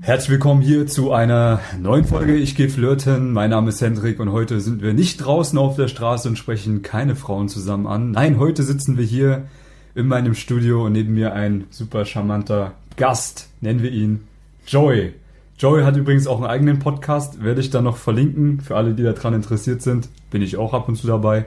[0.00, 3.32] Herzlich willkommen hier zu einer neuen Folge Ich gehe flirten.
[3.32, 6.82] Mein Name ist Hendrik und heute sind wir nicht draußen auf der Straße und sprechen
[6.82, 8.12] keine Frauen zusammen an.
[8.12, 9.48] Nein, heute sitzen wir hier
[9.96, 13.48] in meinem Studio und neben mir ein super charmanter Gast.
[13.60, 14.20] Nennen wir ihn
[14.66, 15.14] Joey.
[15.58, 18.60] Joey hat übrigens auch einen eigenen Podcast, werde ich da noch verlinken.
[18.60, 21.46] Für alle, die daran interessiert sind, bin ich auch ab und zu dabei.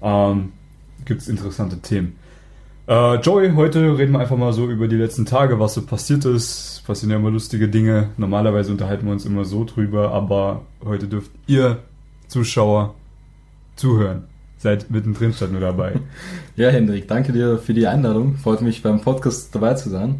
[0.00, 0.52] Ähm,
[1.04, 2.16] Gibt es interessante Themen.
[2.90, 6.24] Äh, Joey, heute reden wir einfach mal so über die letzten Tage, was so passiert
[6.24, 6.82] ist.
[6.84, 8.08] Passieren ja immer lustige Dinge.
[8.16, 11.78] Normalerweise unterhalten wir uns immer so drüber, aber heute dürft ihr
[12.26, 12.96] Zuschauer
[13.76, 14.24] zuhören.
[14.58, 15.92] Seid mittendrin statt nur dabei.
[16.56, 18.36] Ja, Hendrik, danke dir für die Einladung.
[18.36, 20.16] Freut mich beim Podcast dabei zu sein.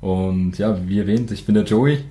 [0.00, 2.04] Und ja, wie erwähnt, ich bin der Joey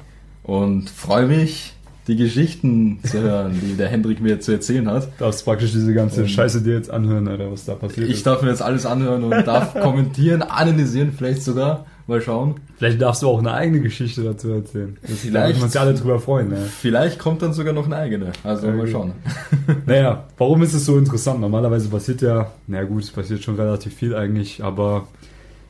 [0.44, 1.74] und freue mich,
[2.08, 5.10] die Geschichten zu hören, die der Hendrik mir zu erzählen hat.
[5.20, 8.26] Darfst praktisch diese ganze und Scheiße dir jetzt anhören, oder was da passiert ich ist.
[8.26, 11.86] Darf mir jetzt alles anhören und darf kommentieren, analysieren, vielleicht sogar.
[12.10, 12.56] Mal schauen.
[12.78, 14.96] Vielleicht darfst du auch eine eigene Geschichte dazu erzählen.
[15.02, 15.62] Das vielleicht.
[15.62, 16.48] uns ja alle drüber freuen.
[16.48, 16.56] Ne?
[16.56, 18.32] Vielleicht kommt dann sogar noch eine eigene.
[18.46, 18.78] Also okay.
[18.78, 19.12] mal schauen.
[19.86, 21.42] Naja, warum ist es so interessant?
[21.42, 25.10] Normalerweise passiert ja, na gut, es passiert schon relativ viel eigentlich, aber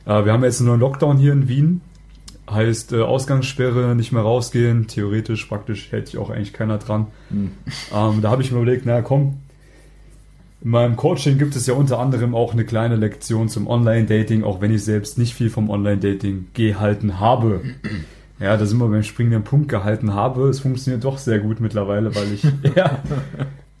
[0.06, 1.80] äh, wir haben jetzt einen neuen Lockdown hier in Wien
[2.50, 4.86] Heißt äh, Ausgangssperre, nicht mehr rausgehen.
[4.86, 7.08] Theoretisch, praktisch hält sich auch eigentlich keiner dran.
[7.30, 7.50] Mhm.
[7.94, 9.38] Ähm, da habe ich mir überlegt, naja, komm.
[10.60, 14.60] In meinem Coaching gibt es ja unter anderem auch eine kleine Lektion zum Online-Dating, auch
[14.60, 17.62] wenn ich selbst nicht viel vom Online-Dating gehalten habe.
[18.40, 20.48] Ja, da sind wir beim springenden Punkt gehalten habe.
[20.48, 22.44] Es funktioniert doch sehr gut mittlerweile, weil ich
[22.76, 23.00] ja,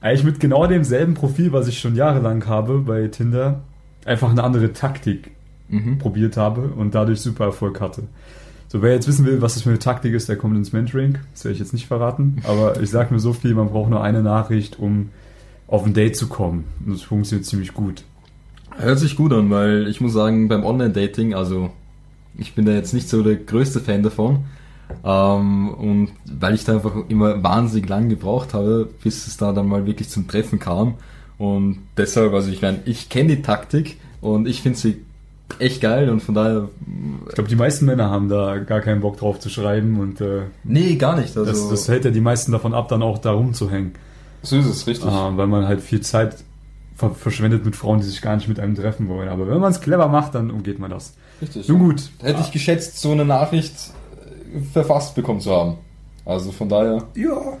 [0.00, 3.60] eigentlich mit genau demselben Profil, was ich schon jahrelang habe bei Tinder,
[4.04, 5.30] einfach eine andere Taktik
[5.68, 5.98] mhm.
[5.98, 8.04] probiert habe und dadurch super Erfolg hatte.
[8.70, 11.16] So, wer jetzt wissen will, was das für eine Taktik ist, der kommt ins Mentoring.
[11.32, 12.42] Das werde ich jetzt nicht verraten.
[12.44, 15.08] Aber ich sage mir so viel, man braucht nur eine Nachricht, um
[15.66, 16.64] auf ein Date zu kommen.
[16.84, 18.04] Und das funktioniert ziemlich gut.
[18.76, 21.70] Hört sich gut an, weil ich muss sagen, beim Online-Dating, also
[22.36, 24.44] ich bin da jetzt nicht so der größte Fan davon.
[25.02, 29.66] Ähm, und weil ich da einfach immer wahnsinnig lang gebraucht habe, bis es da dann
[29.66, 30.94] mal wirklich zum Treffen kam.
[31.38, 35.04] Und deshalb, also ich meine, ich kenne die Taktik und ich finde sie
[35.58, 36.68] echt geil und von daher.
[37.28, 40.20] Ich glaube, die meisten Männer haben da gar keinen Bock drauf zu schreiben und.
[40.20, 41.36] Äh, nee, gar nicht.
[41.36, 43.92] Also das, das hält ja die meisten davon ab, dann auch da rumzuhängen.
[44.42, 45.10] So ist es, richtig.
[45.10, 46.36] Äh, weil man halt viel Zeit
[46.96, 49.28] ver verschwendet mit Frauen, die sich gar nicht mit einem treffen wollen.
[49.28, 51.14] Aber wenn man es clever macht, dann umgeht man das.
[51.40, 51.68] Richtig.
[51.68, 52.10] Nun gut.
[52.20, 53.74] Hätte ich geschätzt, so eine Nachricht
[54.54, 55.76] äh, verfasst bekommen zu haben.
[56.24, 57.04] Also von daher.
[57.14, 57.58] Ja.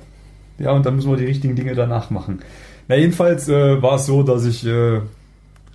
[0.58, 2.40] Ja, und dann müssen wir die richtigen Dinge danach machen.
[2.88, 5.00] Na, jedenfalls äh, war es so, dass ich äh,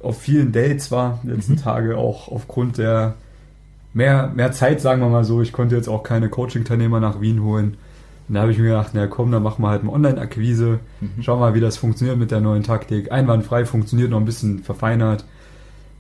[0.04, 1.58] auf vielen Dates war, die letzten mhm.
[1.58, 3.16] Tage auch aufgrund der
[3.94, 5.42] mehr, mehr Zeit, sagen wir mal so.
[5.42, 7.78] Ich konnte jetzt auch keine Coaching-Teilnehmer nach Wien holen.
[8.28, 10.80] Und da habe ich mir gedacht, na komm, dann machen wir halt eine Online-Akquise.
[11.02, 11.22] Mhm.
[11.22, 13.12] Schau mal, wie das funktioniert mit der neuen Taktik.
[13.12, 15.26] Einwandfrei funktioniert, noch ein bisschen verfeinert.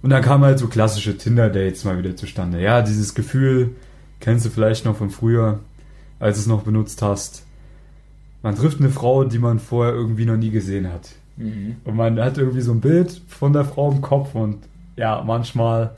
[0.02, 2.62] Und dann kamen halt so klassische Tinder-Dates mal wieder zustande.
[2.62, 3.72] Ja, dieses Gefühl
[4.20, 5.60] kennst du vielleicht noch von früher,
[6.20, 7.44] als du es noch benutzt hast.
[8.42, 11.12] Man trifft eine Frau, die man vorher irgendwie noch nie gesehen hat.
[11.38, 11.78] Mhm.
[11.84, 14.58] Und man hat irgendwie so ein Bild von der Frau im Kopf und
[14.96, 15.92] ja, manchmal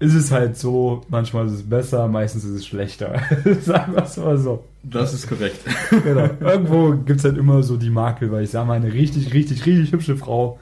[0.00, 3.20] ist es halt so, manchmal ist es besser, meistens ist es schlechter.
[3.62, 4.64] Sagen wir es mal so.
[4.84, 5.58] Das ist korrekt.
[6.04, 6.30] genau.
[6.40, 9.66] Irgendwo gibt es halt immer so die Makel, weil ich sage mal, eine richtig, richtig,
[9.66, 10.60] richtig hübsche Frau,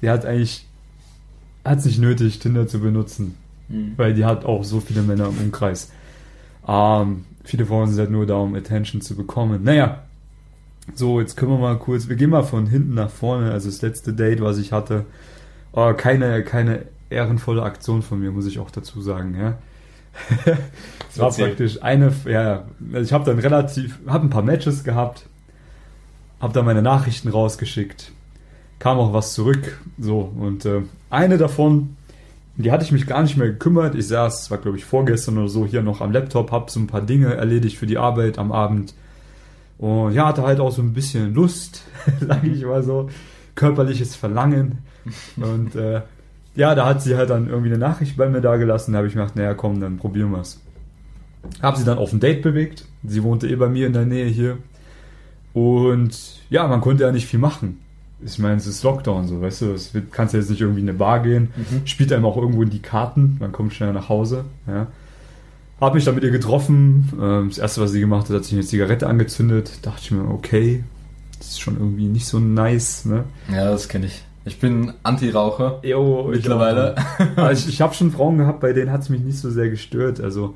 [0.00, 0.64] die hat eigentlich,
[1.64, 3.34] hat es nicht nötig, Tinder zu benutzen.
[3.68, 3.94] Mhm.
[3.96, 5.90] Weil die hat auch so viele Männer im Umkreis.
[6.68, 9.64] Ähm, viele Frauen sind halt nur da, um Attention zu bekommen.
[9.64, 10.04] Naja,
[10.94, 13.52] so, jetzt können wir mal kurz, wir gehen mal von hinten nach vorne.
[13.52, 15.06] Also das letzte Date, was ich hatte,
[15.72, 19.58] oh, keine, keine ehrenvolle Aktion von mir, muss ich auch dazu sagen, ja.
[21.10, 25.26] Es war praktisch eine, ja, also ich habe dann relativ, habe ein paar Matches gehabt,
[26.40, 28.12] habe dann meine Nachrichten rausgeschickt,
[28.78, 31.98] kam auch was zurück, so und äh, eine davon,
[32.56, 33.94] die hatte ich mich gar nicht mehr gekümmert.
[33.94, 36.86] Ich saß, war glaube ich vorgestern oder so, hier noch am Laptop, habe so ein
[36.86, 38.94] paar Dinge erledigt für die Arbeit am Abend
[39.82, 41.82] und ja, hatte halt auch so ein bisschen Lust,
[42.20, 43.10] sage ich mal so,
[43.56, 44.78] körperliches Verlangen.
[45.36, 46.02] Und äh,
[46.54, 48.92] ja, da hat sie halt dann irgendwie eine Nachricht bei mir da gelassen.
[48.92, 50.60] Da habe ich mir gedacht, naja, komm, dann probieren wir es.
[51.60, 52.84] Habe sie dann auf ein Date bewegt.
[53.02, 54.58] Sie wohnte eh bei mir in der Nähe hier.
[55.52, 56.16] Und
[56.48, 57.80] ja, man konnte ja nicht viel machen.
[58.24, 60.88] Ich meine, es ist Lockdown, so, weißt du, es kannst ja jetzt nicht irgendwie in
[60.88, 61.84] eine Bar gehen, mhm.
[61.88, 64.86] spielt einem auch irgendwo in die Karten, man kommt schnell nach Hause, ja.
[65.82, 67.12] Hab mich dann mit ihr getroffen.
[67.20, 69.80] Ähm, das erste, was sie gemacht hat, hat sich eine Zigarette angezündet.
[69.82, 70.84] Dachte ich mir, okay,
[71.38, 73.24] das ist schon irgendwie nicht so nice, ne?
[73.52, 74.22] Ja, das kenne ich.
[74.44, 76.94] Ich bin Anti-Raucher mittlerweile.
[77.36, 79.70] also ich ich habe schon Frauen gehabt, bei denen hat es mich nicht so sehr
[79.70, 80.20] gestört.
[80.20, 80.54] Also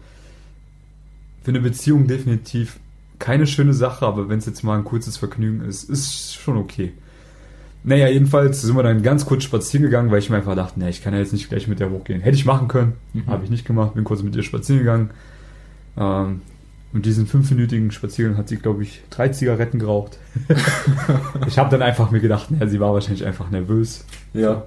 [1.43, 2.79] für eine Beziehung definitiv
[3.19, 6.93] keine schöne Sache, aber wenn es jetzt mal ein kurzes Vergnügen ist, ist schon okay.
[7.87, 10.89] Naja, jedenfalls sind wir dann ganz kurz spazieren gegangen, weil ich mir einfach dachte, nee,
[10.91, 12.21] ich kann ja jetzt nicht gleich mit der hochgehen.
[12.21, 13.29] Hätte ich machen können, mhm.
[13.29, 15.11] habe ich nicht gemacht, bin kurz mit ihr spazieren gegangen.
[15.97, 16.43] Ähm,
[16.93, 20.19] Und diesen fünfminütigen Spaziergang hat sie, glaube ich, drei Zigaretten geraucht.
[21.47, 24.05] ich habe dann einfach mir gedacht, naja, sie war wahrscheinlich einfach nervös.
[24.35, 24.65] Ja.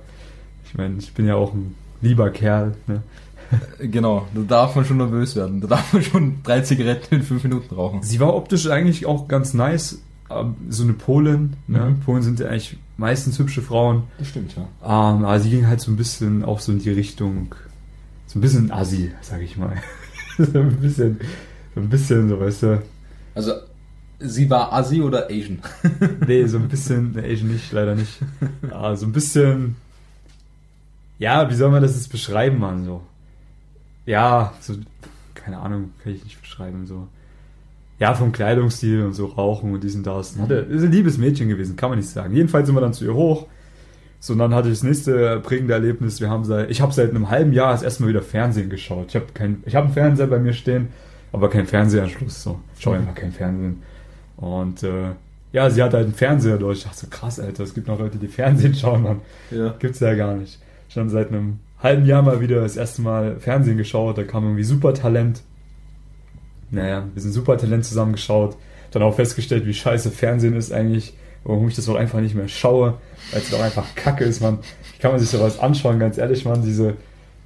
[0.65, 2.75] Ich meine, ich bin ja auch ein lieber Kerl.
[2.87, 3.01] Ne?
[3.79, 5.59] Genau, da darf man schon nervös werden.
[5.59, 8.01] Da darf man schon drei Zigaretten in fünf Minuten rauchen.
[8.03, 9.99] Sie war optisch eigentlich auch ganz nice.
[10.29, 11.53] ähm, So eine Polin.
[11.67, 11.79] Ne?
[11.79, 11.99] Mhm.
[12.01, 14.03] Polen sind ja eigentlich meistens hübsche Frauen.
[14.17, 14.63] Das stimmt, ja.
[14.83, 17.55] Ähm, aber sie ging halt so ein bisschen auch so in die Richtung,
[18.27, 19.81] so ein bisschen assi, sag ich mal.
[20.37, 21.19] so ein bisschen,
[21.73, 22.83] so ein bisschen, so weißt du.
[23.33, 23.53] Also,
[24.19, 25.59] sie war Asi oder Asian?
[26.27, 28.19] Nee, so ein bisschen, ne, Asian nicht, leider nicht.
[28.69, 29.77] Aber so ein bisschen,
[31.17, 33.01] ja, wie soll man das jetzt beschreiben, Mann, so.
[34.05, 34.75] Ja, so,
[35.35, 37.07] keine Ahnung, kann ich nicht beschreiben, so.
[37.99, 40.37] Ja, vom Kleidungsstil und so Rauchen und diesen das.
[40.39, 42.33] Hatte, ist ein liebes Mädchen gewesen, kann man nicht sagen.
[42.33, 43.47] Jedenfalls sind wir dann zu ihr hoch.
[44.21, 46.19] So, und dann hatte ich das nächste prägende Erlebnis.
[46.19, 49.07] Wir haben seit, ich habe seit einem halben Jahr das erste Mal wieder Fernsehen geschaut.
[49.09, 50.89] Ich habe kein, ich habe einen Fernseher bei mir stehen,
[51.31, 52.43] aber keinen Fernsehanschluss.
[52.43, 53.81] So, ich schaue einfach kein Fernsehen.
[54.37, 55.11] Und äh,
[55.51, 56.79] ja, sie hat halt einen Fernseher durch.
[56.79, 59.21] Ich dachte so, krass, Alter, es gibt noch Leute, die Fernsehen schauen, Mann.
[59.51, 59.75] Ja.
[59.79, 60.59] Gibt's ja gar nicht.
[60.89, 64.17] Ich habe seit einem halben Jahr mal wieder das erste Mal Fernsehen geschaut.
[64.17, 65.43] Da kam irgendwie Supertalent.
[66.71, 68.55] Naja, wir sind Supertalent zusammengeschaut.
[68.91, 71.13] Dann auch festgestellt, wie scheiße Fernsehen ist eigentlich.
[71.43, 72.95] Warum ich das auch einfach nicht mehr schaue.
[73.31, 74.59] Weil es doch einfach kacke ist, man.
[74.99, 76.61] Kann man sich sowas anschauen, ganz ehrlich, man.
[76.63, 76.95] Diese,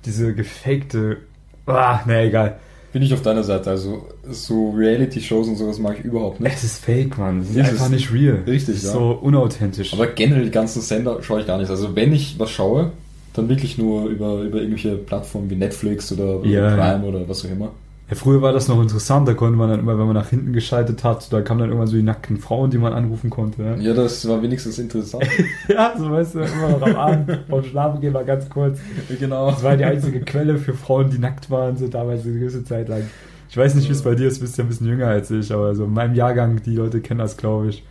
[0.06, 1.18] diese gefakte.
[1.66, 2.60] Ah, naja, egal.
[2.92, 3.70] Bin ich auf deiner Seite.
[3.72, 6.56] Also, so Reality-Shows und sowas mag ich überhaupt nicht.
[6.56, 7.42] Es ist fake, man.
[7.42, 7.92] Es ist Ist einfach es.
[7.92, 8.44] nicht real.
[8.46, 8.92] Richtig, es ist ja.
[8.94, 9.94] so unauthentisch.
[9.94, 11.70] Aber generell die ganzen Sender schaue ich gar nicht.
[11.70, 12.92] Also, wenn ich was schaue,
[13.34, 17.50] dann wirklich nur über, über irgendwelche Plattformen wie Netflix oder, Ja, Prime oder was auch
[17.50, 17.72] immer.
[18.10, 20.52] Ja, früher war das noch interessant, da konnte man dann immer, wenn man nach hinten
[20.52, 23.62] geschaltet hat, da kamen dann irgendwann so die nackten Frauen, die man anrufen konnte.
[23.62, 23.78] Ne?
[23.80, 25.24] Ja, das war wenigstens interessant.
[25.70, 28.80] Ja, so weißt du, immer noch am Abend vom Schlafen gehen mal ganz kurz.
[29.20, 29.50] genau.
[29.52, 32.90] Das war die einzige Quelle für Frauen, die nackt waren, so damals eine gewisse Zeit
[32.90, 33.04] lang.
[33.50, 35.32] Ich weiß nicht, wie es bei dir ist, du bist ja ein bisschen jünger als
[35.32, 37.86] ich, aber so in meinem Jahrgang, die Leute kennen das, glaube ich.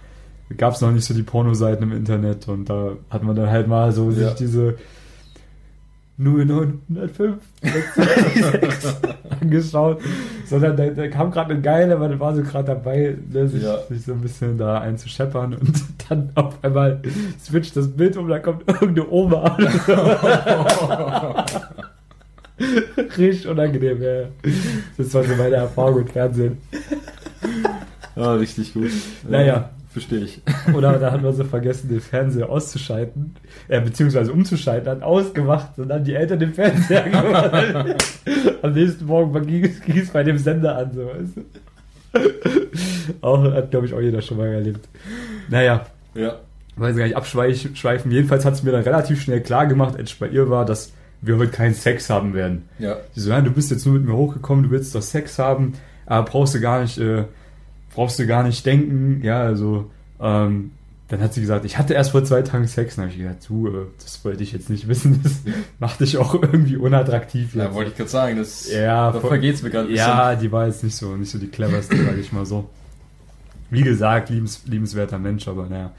[0.58, 3.66] Gab es noch nicht so die Pornoseiten im Internet und da hat man dann halt
[3.68, 4.28] mal so Ja.
[4.28, 4.74] sich diese
[6.22, 7.34] 0905
[9.40, 10.00] angeschaut.
[10.46, 13.78] Sondern da, da kam gerade eine geile, man war so gerade dabei, ne, sich, Ja.
[13.88, 17.00] sich so ein bisschen da einzuscheppern und dann auf einmal
[17.42, 19.66] switcht das Bild um, da kommt irgendeine Oma an.
[23.18, 24.22] Richtig unangenehm, ja.
[24.96, 26.58] Das war so meine Erfahrung mit Fernsehen.
[28.14, 28.90] Ja, richtig gut.
[29.28, 29.70] Naja.
[29.92, 30.40] Verstehe ich.
[30.74, 33.34] Oder da hat man so vergessen, den Fernseher auszuschalten,
[33.68, 37.50] äh, beziehungsweise umzuschalten, hat ausgemacht und dann die Eltern den Fernseher gemacht.
[38.62, 41.42] Am nächsten Morgen ging es, bei dem Sender an, so weißt du.
[43.20, 44.86] Auch, hat, glaube ich, auch jeder schon mal erlebt.
[45.48, 46.36] Naja, Ja.
[46.76, 48.10] weiß gar nicht, abschweifen.
[48.10, 50.92] Jedenfalls hat es mir dann relativ schnell klar gemacht, als ich bei ihr war, dass
[51.20, 52.68] wir heute keinen Sex haben werden.
[52.78, 52.96] Ja.
[53.14, 55.74] Die so, ja, du bist jetzt nur mit mir hochgekommen, du willst doch Sex haben,
[56.06, 57.24] aber brauchst du gar nicht, äh,
[57.94, 59.90] brauchst du gar nicht denken, ja, also,
[60.20, 60.72] ähm,
[61.08, 63.46] dann hat sie gesagt, ich hatte erst vor zwei Tagen Sex, dann habe ich gesagt,
[63.48, 63.72] du, äh,
[64.02, 65.32] das wollte ich jetzt nicht wissen, das
[65.78, 67.74] macht dich auch irgendwie unattraktiv Ja, jetzt.
[67.74, 70.82] wollte ich gerade sagen, das, Ja, da vergeht's mir gerade ein Ja, die war jetzt
[70.82, 72.68] nicht so, nicht so die cleverste, sage ich mal so.
[73.70, 75.90] Wie gesagt, liebens, liebenswerter Mensch, aber naja.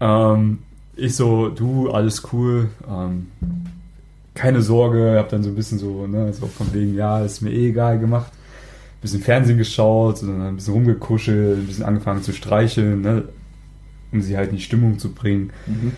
[0.00, 0.58] Ähm,
[0.96, 3.28] ich so, du, alles cool, ähm,
[4.34, 7.50] keine Sorge, hab dann so ein bisschen so, ne, so von wegen, ja, ist mir
[7.50, 8.32] eh egal gemacht.
[9.02, 13.24] Bisschen Fernsehen geschaut, ein bisschen rumgekuschelt, ein bisschen angefangen zu streicheln, ne,
[14.12, 15.50] um sie halt in die Stimmung zu bringen.
[15.66, 15.92] Mhm.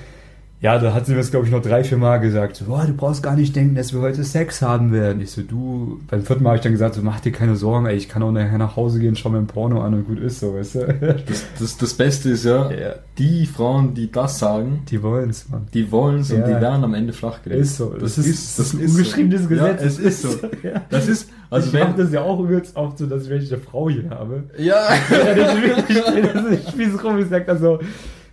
[0.64, 2.56] Ja, da hat sie mir das, glaube ich, noch drei, vier Mal gesagt.
[2.56, 5.20] So, boah, du brauchst gar nicht denken, dass wir heute Sex haben werden.
[5.20, 7.84] Ich so, du, beim vierten Mal habe ich dann gesagt, so, mach dir keine Sorgen,
[7.84, 10.18] ey, ich kann auch nachher nach Hause gehen, schau mir ein Porno an und gut
[10.20, 10.86] ist so, weißt du?
[11.26, 12.94] Das, das, das Beste ist ja, Ja.
[13.18, 15.66] die Frauen, die das sagen, Die wollen's, Mann.
[15.74, 16.46] die wollen's und Ja.
[16.46, 17.60] die werden am Ende flachgelegt.
[17.60, 17.90] Ist so.
[18.00, 19.48] Das, ist, das ein ist ungeschriebenes so.
[19.48, 19.80] Gesetz.
[19.82, 20.28] Ja, es ist so.
[20.62, 20.80] Ja.
[20.88, 23.42] Das ist, also ich mache wenn, das ja auch übrigens oft so, dass ich, wenn
[23.42, 24.76] ich eine Frau hier habe, ja,
[25.10, 27.80] ja, das ist wirklich, das ist, ich spieß rum, ich sag dann so,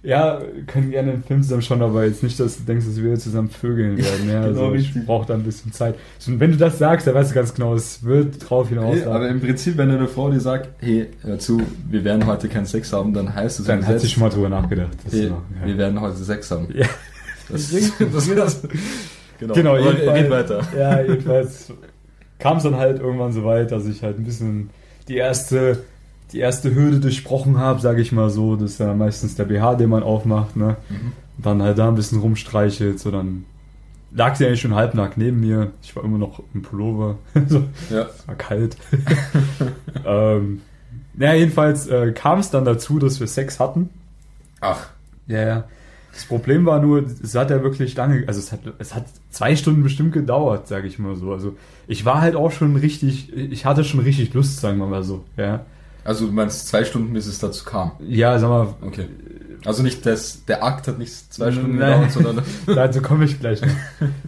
[0.03, 3.17] ja, können gerne einen Film zusammen schauen, aber jetzt nicht, dass du denkst, dass wir
[3.19, 4.27] zusammen vögeln werden.
[4.29, 5.05] Ja, Genau, also ich richtig.
[5.05, 5.95] brauche da ein bisschen Zeit.
[6.27, 8.95] Und wenn du das sagst, dann weißt du ganz genau, es wird drauf hinaus.
[8.95, 12.47] Hey, aber im Prinzip, wenn eine Frau dir sagt, hey, hör zu, wir werden heute
[12.49, 14.97] keinen Sex haben, dann heißt es dann im hat Gesetz, sie schon mal drüber nachgedacht.
[15.09, 16.67] Hey, noch, wir werden heute Sex haben.
[16.73, 16.87] ja.
[17.49, 18.61] Das, das, das, das,
[19.39, 20.61] genau, Genau, jedenfalls, red weiter.
[20.77, 21.71] Ja, jedenfalls
[22.39, 24.71] kam es dann halt irgendwann so weit, dass ich halt ein bisschen
[25.07, 25.83] die erste,
[26.33, 28.55] die erste Hürde durchbrochen habe, sage ich mal so.
[28.55, 30.77] Das ist ja meistens der BH, den man aufmacht, ne?
[30.89, 31.11] Mhm.
[31.37, 33.45] Dann halt da ein bisschen rumstreichelt, so dann
[34.13, 35.71] lag sie eigentlich schon halbnackt neben mir.
[35.81, 37.17] Ich war immer noch im Pullover.
[37.47, 38.07] so, Ja.
[38.25, 38.77] war kalt.
[40.05, 40.61] ähm,
[41.13, 43.89] naja, jedenfalls äh, kam es dann dazu, dass wir Sex hatten.
[44.59, 44.87] Ach,
[45.27, 45.63] Ja, ja.
[46.13, 49.55] Das Problem war nur, es hat ja wirklich lange, also es hat, es hat zwei
[49.55, 51.31] Stunden bestimmt gedauert, sage ich mal so.
[51.31, 51.55] Also
[51.87, 55.23] ich war halt auch schon richtig, ich hatte schon richtig Lust, sagen wir mal so,
[55.37, 55.65] ja.
[56.03, 57.91] Also du meinst zwei Stunden, bis es dazu kam?
[57.99, 58.73] Ja, sag mal.
[58.81, 59.07] Okay.
[59.63, 61.91] Also nicht das, der Akt hat nicht zwei Stunden Nein.
[61.91, 62.45] gedauert, sondern...
[62.65, 63.69] Dazu komme ich gleich noch.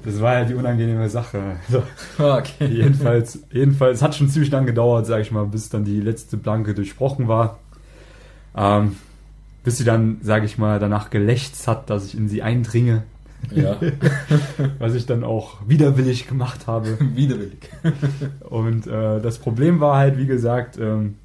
[0.05, 1.55] Das war ja die unangenehme Sache.
[1.71, 1.81] So.
[2.19, 2.67] Ah, okay.
[2.67, 6.75] Jedenfalls, jedenfalls hat schon ziemlich lange gedauert, sage ich mal, bis dann die letzte Planke
[6.75, 7.57] durchbrochen war.
[8.55, 8.95] Ähm,
[9.63, 13.03] bis sie dann, sage ich mal, danach gelächzt hat, dass ich in sie eindringe.
[13.51, 13.77] Ja.
[14.79, 16.97] Was ich dann auch widerwillig gemacht habe.
[17.15, 17.69] widerwillig.
[18.41, 21.15] Und äh, das Problem war halt, wie gesagt, ähm,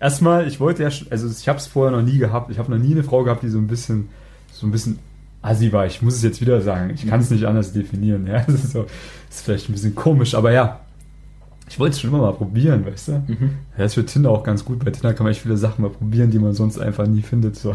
[0.00, 2.50] erstmal, ich wollte ja, also ich habe es vorher noch nie gehabt.
[2.50, 4.08] Ich habe noch nie eine Frau gehabt, die so ein bisschen,
[4.52, 4.98] so ein bisschen
[5.42, 5.86] assi war.
[5.86, 6.90] Ich muss es jetzt wieder sagen.
[6.94, 8.26] Ich kann es nicht anders definieren.
[8.26, 8.86] Ja, das ist so,
[9.30, 10.80] ist vielleicht ein bisschen komisch, aber ja,
[11.68, 13.12] ich wollte es schon immer mal probieren, weißt du?
[13.26, 13.50] Mhm.
[13.76, 14.84] Ja, das ist für Tinder auch ganz gut.
[14.84, 17.56] Bei Tinder kann man echt viele Sachen mal probieren, die man sonst einfach nie findet.
[17.56, 17.74] So.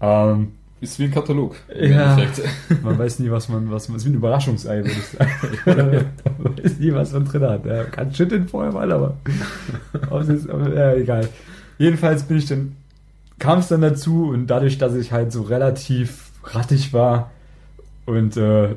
[0.00, 1.56] Ähm, ist wie ein Katalog.
[1.74, 2.18] Ja,
[2.82, 5.30] man weiß nie, was man, was man, ist wie ein Überraschungsei, würde ich sagen.
[6.42, 7.64] man weiß nie, was man drin hat.
[7.64, 9.16] Ja, kann schütteln vorher mal, aber,
[10.28, 11.28] ist, aber ja, egal.
[11.78, 12.76] Jedenfalls bin ich dann,
[13.38, 17.30] kam es dann dazu und dadurch, dass ich halt so relativ rattig war
[18.04, 18.76] und äh,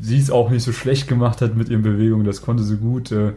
[0.00, 3.12] sie es auch nicht so schlecht gemacht hat mit ihren Bewegungen, das konnte sie gut,
[3.12, 3.32] äh,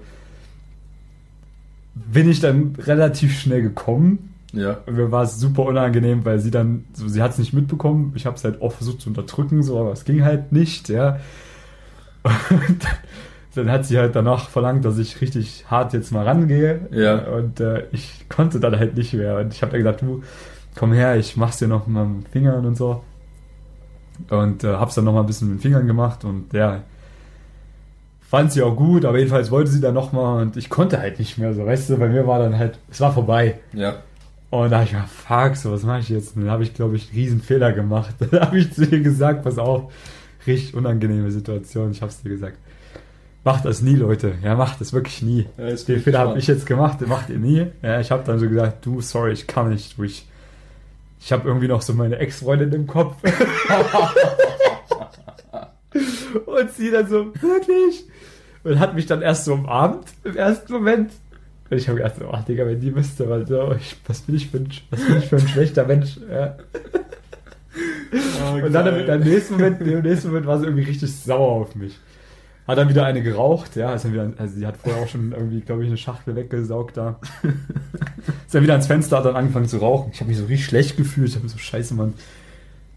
[1.94, 4.34] bin ich dann relativ schnell gekommen.
[4.54, 4.78] Ja.
[4.86, 8.14] Und mir war es super unangenehm, weil sie dann, so, sie hat es nicht mitbekommen.
[8.16, 11.20] Ich habe es halt auch versucht zu unterdrücken, so, aber es ging halt nicht, ja.
[12.24, 12.80] Und
[13.56, 16.88] dann hat sie halt danach verlangt, dass ich richtig hart jetzt mal rangehe.
[16.92, 17.28] Ja.
[17.28, 19.38] Und äh, ich konnte dann halt nicht mehr.
[19.38, 20.24] Und ich habe dann gesagt, du,
[20.76, 23.04] komm her, ich mach's dir noch mit meinen Fingern und so.
[24.30, 26.82] Und äh, hab's dann noch mal ein bisschen mit den Fingern gemacht und ja,
[28.28, 31.38] fand sie auch gut, aber jedenfalls wollte sie dann nochmal und ich konnte halt nicht
[31.38, 33.60] mehr, so weißt du, bei mir war dann halt, es war vorbei.
[33.74, 33.98] Ja.
[34.50, 36.36] Und da habe ich mir, fuck, so was mache ich jetzt?
[36.36, 38.16] Und dann habe ich, glaube ich, einen riesen Fehler gemacht.
[38.20, 39.92] Dann habe ich zu ihr gesagt, pass auf,
[40.46, 42.58] richtig unangenehme Situation, ich habe es dir gesagt.
[43.44, 44.36] Macht das nie, Leute.
[44.42, 45.48] Ja, macht das wirklich nie.
[45.58, 47.68] Ja, Den Fehler habe ich jetzt gemacht, den macht ihr nie.
[47.82, 50.00] Ja, ich habe dann so gesagt, du, sorry, ich kann nicht.
[50.00, 50.28] Ich,
[51.20, 53.16] ich habe irgendwie noch so meine Ex-Freundin im Kopf.
[56.46, 58.06] und sie dann so, wirklich?
[58.68, 61.12] und hat mich dann erst so umarmt im ersten Moment.
[61.70, 64.50] Und ich habe gedacht, ach Digga, wenn die wüsste, weil so, ich, was, bin ich
[64.50, 66.18] für ein, was bin ich für ein schlechter Mensch.
[66.32, 66.56] Ja.
[68.44, 71.76] Oh, und dann im nächsten Moment, im nächsten Moment war sie irgendwie richtig sauer auf
[71.76, 72.00] mich.
[72.68, 75.32] Hat dann wieder eine geraucht, ja, ist dann wieder, also sie hat vorher auch schon
[75.32, 77.20] irgendwie, glaube ich, eine Schachtel weggesaugt da.
[78.46, 80.12] ist dann wieder ans Fenster, hat dann angefangen zu rauchen.
[80.14, 81.30] Ich habe mich so richtig schlecht gefühlt.
[81.30, 82.14] Ich habe so, scheiße, Mann.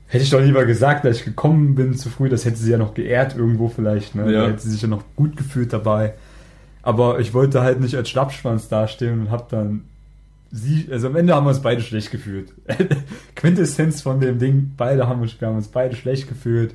[0.08, 2.78] Hätte ich doch lieber gesagt, dass ich gekommen bin zu früh, das hätte sie ja
[2.78, 4.32] noch geehrt irgendwo vielleicht, ne?
[4.32, 4.42] Ja.
[4.42, 6.14] Da hätte sie sich ja noch gut gefühlt dabei.
[6.82, 9.84] Aber ich wollte halt nicht als Schlappschwanz dastehen und hab dann
[10.50, 12.52] sie, also am Ende haben wir uns beide schlecht gefühlt.
[13.36, 16.74] Quintessenz von dem Ding, beide haben uns, wir haben uns beide schlecht gefühlt.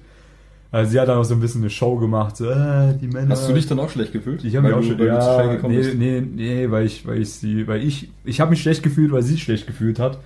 [0.72, 3.30] Also sie hat dann auch so ein bisschen eine Show gemacht, so, äh, die Männer.
[3.30, 4.44] Hast du dich dann auch schlecht gefühlt?
[4.44, 7.82] Ich habe mich auch schon, ja, nee, nee, nee, weil ich, weil ich sie, weil
[7.82, 10.20] ich, ich habe mich schlecht gefühlt, weil sie schlecht gefühlt hat.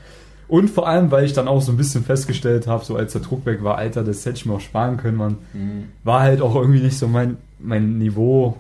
[0.48, 3.21] Und vor allem, weil ich dann auch so ein bisschen festgestellt habe, so als der
[3.21, 5.38] Druck weg war, Alter, das hätte ich mir auch sparen können, man.
[5.53, 5.83] Mhm.
[6.03, 8.57] War halt auch irgendwie nicht so mein, mein Niveau,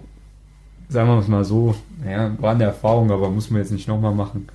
[0.89, 1.75] sagen wir es mal so.
[2.05, 4.47] Ja, war eine Erfahrung, aber muss man jetzt nicht nochmal machen.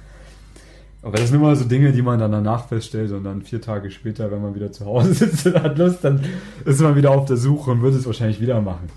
[1.03, 3.91] Aber das sind immer so Dinge, die man dann danach feststellt und dann vier Tage
[3.91, 6.21] später, wenn man wieder zu Hause sitzt und hat Lust, dann
[6.65, 8.89] ist man wieder auf der Suche und wird es wahrscheinlich wieder machen.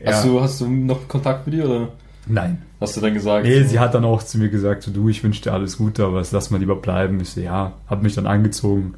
[0.00, 0.12] Ja.
[0.12, 1.88] Hast, du, hast du noch Kontakt mit ihr oder?
[2.26, 2.62] Nein.
[2.80, 3.44] Hast du dann gesagt?
[3.44, 3.68] Nee, so?
[3.68, 6.22] sie hat dann auch zu mir gesagt, so, du, ich wünsche dir alles Gute, aber
[6.30, 7.20] lass mal lieber bleiben.
[7.20, 8.94] Ich so, ja, hab mich dann angezogen,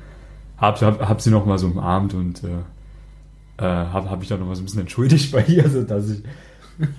[0.56, 2.48] hab, hab, hab sie noch mal so umarmt und äh,
[3.58, 6.10] äh, hab, hab mich dann noch mal so ein bisschen entschuldigt bei ihr, so dass
[6.10, 6.22] ich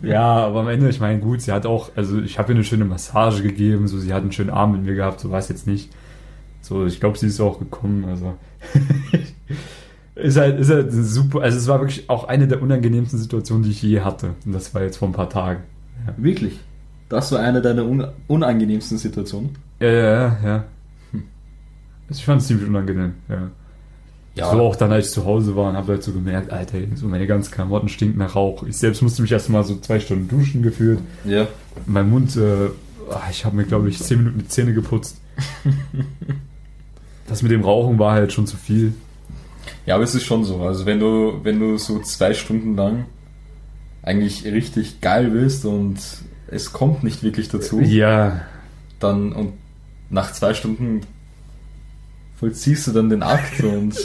[0.01, 2.63] ja, aber am Ende, ich meine, gut, sie hat auch, also ich habe ihr eine
[2.63, 5.49] schöne Massage gegeben, so sie hat einen schönen Abend mit mir gehabt, so war es
[5.49, 5.91] jetzt nicht.
[6.61, 8.35] So, ich glaube, sie ist auch gekommen, also
[10.15, 13.71] ist halt, ist halt super, also es war wirklich auch eine der unangenehmsten Situationen, die
[13.71, 14.35] ich je hatte.
[14.45, 15.63] Und das war jetzt vor ein paar Tagen.
[16.05, 16.13] Ja.
[16.17, 16.59] Wirklich?
[17.09, 19.57] Das war eine deiner un unangenehmsten Situationen?
[19.79, 20.39] Ja, ja, ja.
[20.43, 20.65] ja.
[22.07, 23.51] Also ich fand es ziemlich unangenehm, ja.
[24.35, 24.49] Ja.
[24.49, 27.07] So auch dann, als ich zu Hause war und habe halt so gemerkt, Alter, so
[27.07, 28.63] meine ganzen Klamotten stinken nach Rauch.
[28.63, 30.99] Ich selbst musste mich erstmal so zwei Stunden duschen gefühlt.
[31.25, 31.47] Ja.
[31.85, 32.69] Mein Mund, äh,
[33.09, 35.17] ah, ich habe mir, glaube ich, zehn Minuten die Zähne geputzt.
[37.27, 38.93] das mit dem Rauchen war halt schon zu viel.
[39.85, 40.61] Ja, aber es ist schon so.
[40.61, 43.05] Also wenn du, wenn du so zwei Stunden lang
[44.01, 45.97] eigentlich richtig geil bist und
[46.47, 47.79] es kommt nicht wirklich dazu.
[47.81, 48.41] Ja.
[48.99, 49.53] Dann und
[50.09, 51.01] nach zwei Stunden
[52.41, 53.95] vollziehst du dann den Akt und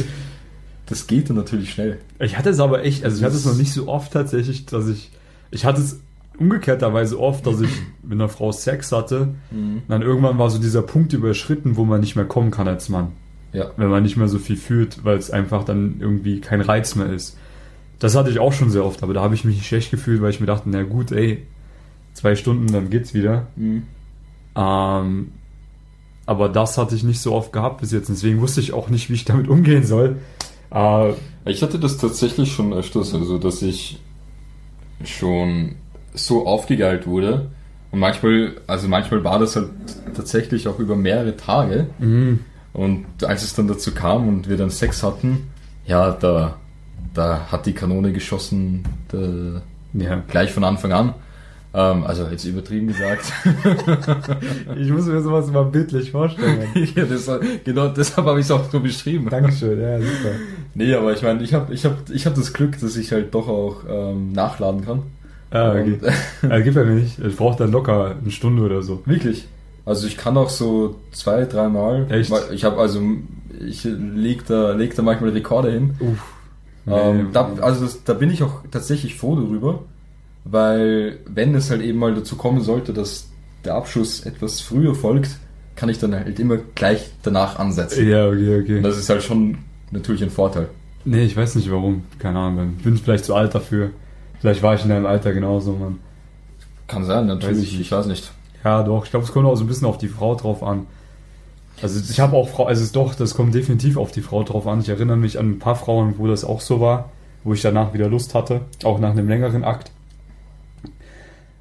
[0.87, 1.99] das geht dann natürlich schnell.
[2.21, 4.87] Ich hatte es aber echt, also ich hatte es noch nicht so oft tatsächlich, dass
[4.89, 5.11] ich,
[5.51, 6.01] ich hatte es
[6.39, 7.71] umgekehrterweise oft, dass ich
[8.03, 9.35] mit einer Frau Sex hatte.
[9.51, 9.77] Mhm.
[9.77, 12.91] Und dann irgendwann war so dieser Punkt überschritten, wo man nicht mehr kommen kann als
[12.91, 13.13] Mann.
[13.55, 13.71] Ja.
[13.79, 17.11] Wenn man nicht mehr so viel fühlt, weil es einfach dann irgendwie kein Reiz mehr
[17.11, 17.39] ist.
[17.99, 20.21] Das hatte ich auch schon sehr oft, aber da habe ich mich nicht schlecht gefühlt,
[20.21, 21.43] weil ich mir dachte, na gut, ey,
[22.13, 23.47] zwei Stunden, dann geht's wieder.
[23.57, 23.85] Mhm.
[24.55, 25.33] Ähm,
[26.27, 29.09] aber das hatte ich nicht so oft gehabt bis jetzt, deswegen wusste ich auch nicht,
[29.09, 30.17] wie ich damit umgehen soll.
[30.73, 31.13] Äh,
[31.45, 34.01] ich hatte das tatsächlich schon öfters, also dass ich
[35.05, 35.77] schon
[36.15, 37.51] so aufgegeilt wurde.
[37.93, 39.69] Und manchmal, also manchmal war das halt
[40.15, 41.87] tatsächlich auch über mehrere Tage.
[41.99, 42.41] Mhm.
[42.73, 45.49] Und als es dann dazu kam und wir dann Sex hatten,
[45.87, 46.57] ja, da,
[47.15, 49.63] da hat die Kanone geschossen, da,
[49.95, 50.23] ja.
[50.29, 51.15] gleich von Anfang an.
[51.77, 53.31] Ähm, also jetzt übertrieben gesagt.
[54.77, 56.69] ich muss mir sowas mal bildlich vorstellen.
[56.95, 57.31] ja, das,
[57.65, 59.29] genau deshalb habe ich es auch so beschrieben.
[59.29, 60.31] Dankeschön, ja, super.
[60.75, 63.35] Nee, aber ich meine, ich habe ich hab, ich hab das Glück, dass ich halt
[63.35, 65.03] doch auch ähm, nachladen kann.
[65.51, 65.99] Ah, okay.
[66.49, 67.19] also, gibt ja nicht.
[67.19, 69.03] Ich brauche dann locker eine Stunde oder so.
[69.05, 69.47] Wirklich?
[69.85, 72.11] Also ich kann auch so zwei, dreimal.
[72.11, 72.33] Echt?
[72.53, 73.03] Ich habe also,
[73.61, 75.95] ich leg da, leg da manchmal Rekorde hin.
[76.01, 76.33] Uff.
[76.89, 79.81] Ähm, nee, da, also das, da bin ich auch tatsächlich froh darüber,
[80.49, 83.29] weil wenn es halt eben mal dazu kommen sollte, dass
[83.65, 85.39] der Abschuss etwas früher folgt,
[85.75, 88.09] kann ich dann halt immer gleich danach ansetzen.
[88.09, 88.77] Ja, okay, okay.
[88.79, 89.59] Und das ist halt schon
[89.91, 90.69] natürlich ein Vorteil.
[91.05, 92.05] Nee, ich weiß nicht warum.
[92.19, 92.75] Keine Ahnung.
[92.79, 93.91] Ich bin vielleicht zu alt dafür.
[94.41, 95.99] Vielleicht war ich in deinem Alter genauso, Mann.
[96.87, 97.59] Kann sein, natürlich.
[97.59, 98.31] Weiß ich, ich, weiß nicht.
[98.65, 99.05] Ja, doch.
[99.05, 100.87] Ich glaube, es kommt auch so ein bisschen auf die Frau drauf an.
[101.83, 104.81] Also ich habe auch Frau, also doch, das kommt definitiv auf die Frau drauf an.
[104.81, 107.11] Ich erinnere mich an ein paar Frauen, wo das auch so war,
[107.45, 109.91] wo ich danach wieder Lust hatte, auch nach einem längeren Akt.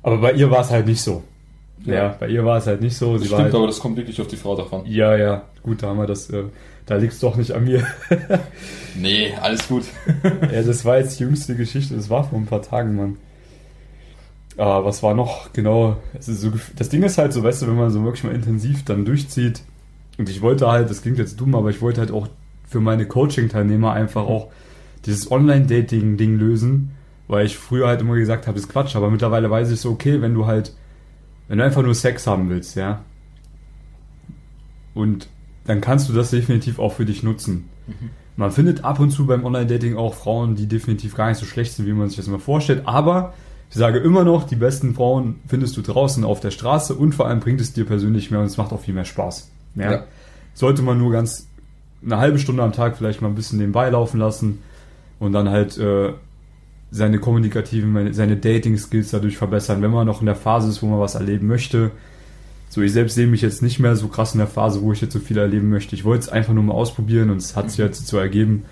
[0.05, 1.23] Aber bei ihr war es halt nicht so.
[1.83, 3.17] Ja, ja bei ihr war es halt nicht so.
[3.17, 4.83] Stimmt, halt, aber das kommt wirklich auf die Frau davon.
[4.85, 6.43] Ja, ja, gut, da haben wir das, äh,
[6.85, 7.83] da liegt es doch nicht an mir.
[8.95, 9.83] nee, alles gut.
[10.53, 13.17] ja, das war jetzt die jüngste Geschichte, das war vor ein paar Tagen, Mann.
[14.57, 15.97] Aber was war noch genau?
[16.19, 19.05] So, das Ding ist halt so, weißt du, wenn man so wirklich mal intensiv dann
[19.05, 19.63] durchzieht,
[20.19, 22.27] und ich wollte halt, das klingt jetzt dumm, aber ich wollte halt auch
[22.69, 24.49] für meine Coaching-Teilnehmer einfach auch
[25.07, 26.91] dieses Online-Dating-Ding lösen
[27.27, 30.21] weil ich früher halt immer gesagt habe, ist Quatsch, aber mittlerweile weiß ich so, okay,
[30.21, 30.73] wenn du halt,
[31.47, 33.01] wenn du einfach nur Sex haben willst, ja,
[34.93, 35.27] und
[35.65, 37.69] dann kannst du das definitiv auch für dich nutzen.
[37.87, 38.09] Mhm.
[38.37, 41.73] Man findet ab und zu beim Online-Dating auch Frauen, die definitiv gar nicht so schlecht
[41.73, 43.33] sind, wie man sich das immer vorstellt, aber
[43.69, 47.27] ich sage immer noch, die besten Frauen findest du draußen auf der Straße und vor
[47.27, 49.49] allem bringt es dir persönlich mehr und es macht auch viel mehr Spaß.
[49.75, 49.91] Ja?
[49.91, 50.03] ja.
[50.53, 51.47] Sollte man nur ganz
[52.03, 54.61] eine halbe Stunde am Tag vielleicht mal ein bisschen nebenbei laufen lassen
[55.19, 56.13] und dann halt äh,
[56.95, 60.99] seine kommunikativen, seine Dating-Skills dadurch verbessern, wenn man noch in der Phase ist, wo man
[60.99, 61.91] was erleben möchte.
[62.69, 65.01] So, ich selbst sehe mich jetzt nicht mehr so krass in der Phase, wo ich
[65.01, 65.95] jetzt so viel erleben möchte.
[65.95, 68.63] Ich wollte es einfach nur mal ausprobieren und es hat sich jetzt so ergeben.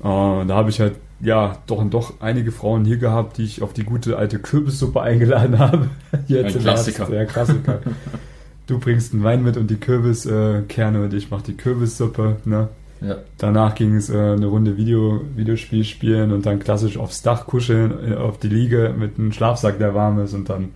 [0.00, 3.60] Äh, da habe ich halt, ja, doch und doch einige Frauen hier gehabt, die ich
[3.60, 5.90] auf die gute alte Kürbissuppe eingeladen habe.
[6.28, 7.12] jetzt Ein Klassiker.
[7.12, 7.80] Ja, Klassiker.
[8.68, 12.68] du bringst einen Wein mit und die Kürbiskerne und ich mache die Kürbissuppe, ne?
[13.02, 13.16] Ja.
[13.38, 18.12] Danach ging es äh, eine Runde Video, Videospiel spielen und dann klassisch aufs Dach kuscheln,
[18.12, 20.70] äh, auf die Liege mit einem Schlafsack, der warm ist und dann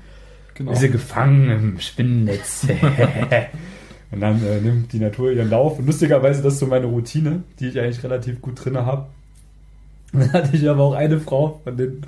[0.54, 0.72] genau.
[0.72, 2.66] ist sie gefangen im Spinnennetz.
[4.10, 5.78] und dann äh, nimmt die Natur ihren Lauf.
[5.78, 9.06] Und lustigerweise, das ist so meine Routine, die ich eigentlich relativ gut drin habe.
[10.12, 12.00] Dann hatte ich aber auch eine Frau von den,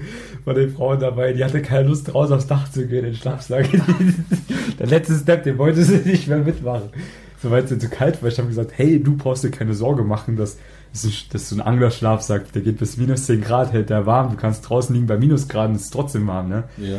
[0.45, 3.69] von den Frauen dabei, die hatte keine Lust raus aufs Dach zu gehen, den Schlafsack.
[4.79, 6.91] Der letzte Step, den wollte sie nicht mehr mitmachen
[7.43, 8.29] soweit es zu kalt war.
[8.29, 10.59] Ich habe gesagt, hey, du brauchst dir keine Sorge machen, dass,
[11.33, 14.31] dass so ein Anglerschlaf sagt, der geht bis minus 10 Grad, hält der warm.
[14.31, 16.65] Du kannst draußen liegen bei Minusgraden, ist trotzdem warm, ne?
[16.77, 16.99] Ja.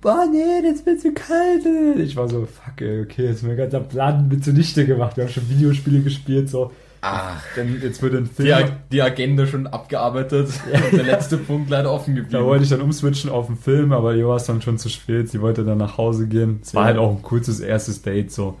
[0.00, 1.66] Boah, nee, jetzt wird zu kalt.
[1.98, 5.16] Ich war so, fuck, ey, okay, jetzt ist mein ganzer Plan mit zunichte gemacht.
[5.16, 6.70] Wir haben schon Videospiele gespielt, so.
[7.02, 8.66] Ach, denn jetzt wird ein Film.
[8.66, 10.50] Die, die Agenda schon abgearbeitet.
[10.92, 12.32] der letzte Punkt leider offen geblieben.
[12.32, 14.88] Da wollte ich dann umswitchen auf den Film, aber ihr war es dann schon zu
[14.88, 15.30] spät.
[15.30, 16.60] Sie wollte dann nach Hause gehen.
[16.62, 16.86] Es war ja.
[16.88, 18.56] halt auch ein kurzes erstes Date, so.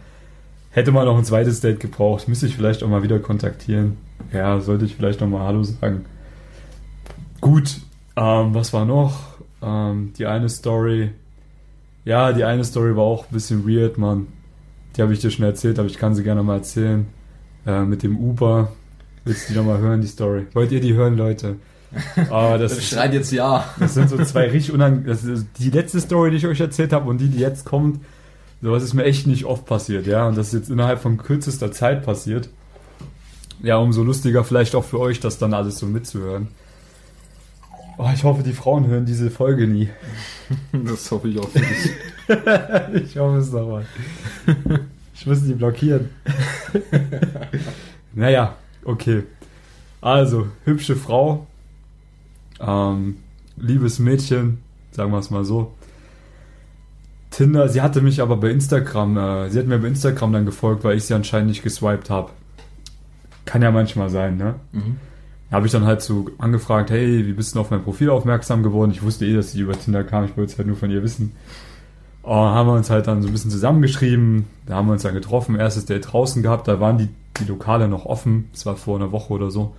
[0.70, 3.96] Hätte man noch ein zweites Date gebraucht, müsste ich vielleicht auch mal wieder kontaktieren.
[4.32, 6.04] Ja, sollte ich vielleicht noch mal Hallo sagen.
[7.40, 7.80] Gut,
[8.16, 9.18] ähm, was war noch?
[9.62, 11.10] Ähm, die eine Story.
[12.04, 14.28] Ja, die eine Story war auch ein bisschen weird, Mann.
[14.96, 17.06] Die habe ich dir schon erzählt, aber ich kann sie gerne mal erzählen.
[17.66, 18.72] Äh, mit dem Uber.
[19.24, 20.46] Willst du die nochmal hören, die Story?
[20.54, 21.56] Wollt ihr die hören, Leute?
[22.30, 23.64] Aber das, das schreit jetzt ja.
[23.78, 25.46] Das sind so zwei richtig unangenehm.
[25.58, 28.00] Die letzte Story, die ich euch erzählt habe und die, die jetzt kommt,
[28.62, 30.28] Sowas ist mir echt nicht oft passiert, ja.
[30.28, 32.50] Und das ist jetzt innerhalb von kürzester Zeit passiert.
[33.62, 36.48] Ja, umso lustiger vielleicht auch für euch, das dann alles so mitzuhören.
[37.98, 39.88] Oh, ich hoffe, die Frauen hören diese Folge nie.
[40.72, 41.90] Das hoffe ich auch dich.
[43.04, 43.86] ich hoffe es nochmal.
[45.14, 46.08] Ich muss die blockieren.
[48.14, 49.22] naja, okay.
[50.00, 51.46] Also, hübsche Frau.
[52.58, 53.18] Ähm,
[53.56, 54.58] liebes Mädchen,
[54.90, 55.72] sagen wir es mal so.
[57.40, 60.84] Tinder, sie hatte mich aber bei Instagram, äh, sie hat mir bei Instagram dann gefolgt,
[60.84, 62.32] weil ich sie anscheinend nicht geswiped habe.
[63.46, 64.56] kann ja manchmal sein, ne?
[64.72, 64.96] Mhm.
[65.48, 68.62] Da habe ich dann halt so angefragt, hey, wie bist du auf mein Profil aufmerksam
[68.62, 68.90] geworden?
[68.90, 71.02] Ich wusste eh, dass sie über Tinder kam, ich wollte es halt nur von ihr
[71.02, 71.32] wissen.
[72.22, 75.14] Und haben wir uns halt dann so ein bisschen zusammengeschrieben, da haben wir uns dann
[75.14, 77.08] getroffen, erstes Date draußen gehabt, da waren die,
[77.40, 79.74] die Lokale noch offen, das war vor einer Woche oder so.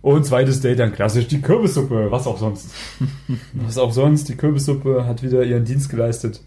[0.00, 2.70] Und zweites Date dann klassisch die Kürbissuppe, was auch sonst.
[3.52, 6.40] was auch sonst, die Kürbissuppe hat wieder ihren Dienst geleistet.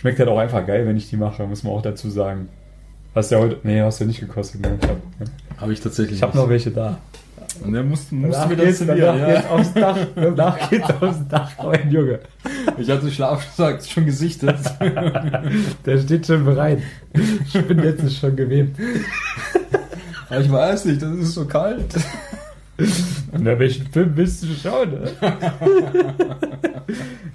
[0.00, 2.48] Schmeckt halt auch einfach geil, wenn ich die mache, muss man auch dazu sagen.
[3.14, 4.62] Hast du ja heute, nee, hast du ja nicht gekostet.
[4.62, 4.78] Ne?
[4.80, 5.00] Habe
[5.60, 6.96] hab ich tatsächlich Ich habe noch welche da.
[7.62, 9.26] Und dann musst, musst danach du wieder geht's, zu danach mir.
[9.26, 9.50] geht's Ja.
[9.50, 9.98] aufs Dach.
[10.14, 12.20] Danach geht's aufs Dach, mein Junge.
[12.78, 14.56] Ich hatte Schlafsack schon gesichtet.
[15.84, 16.78] Der steht schon bereit.
[17.12, 18.80] Ich bin jetzt schon gewebt.
[20.30, 21.94] Aber ich weiß nicht, das ist so kalt.
[23.38, 24.92] Na, welchen Film willst du schauen?
[24.92, 25.10] Ne?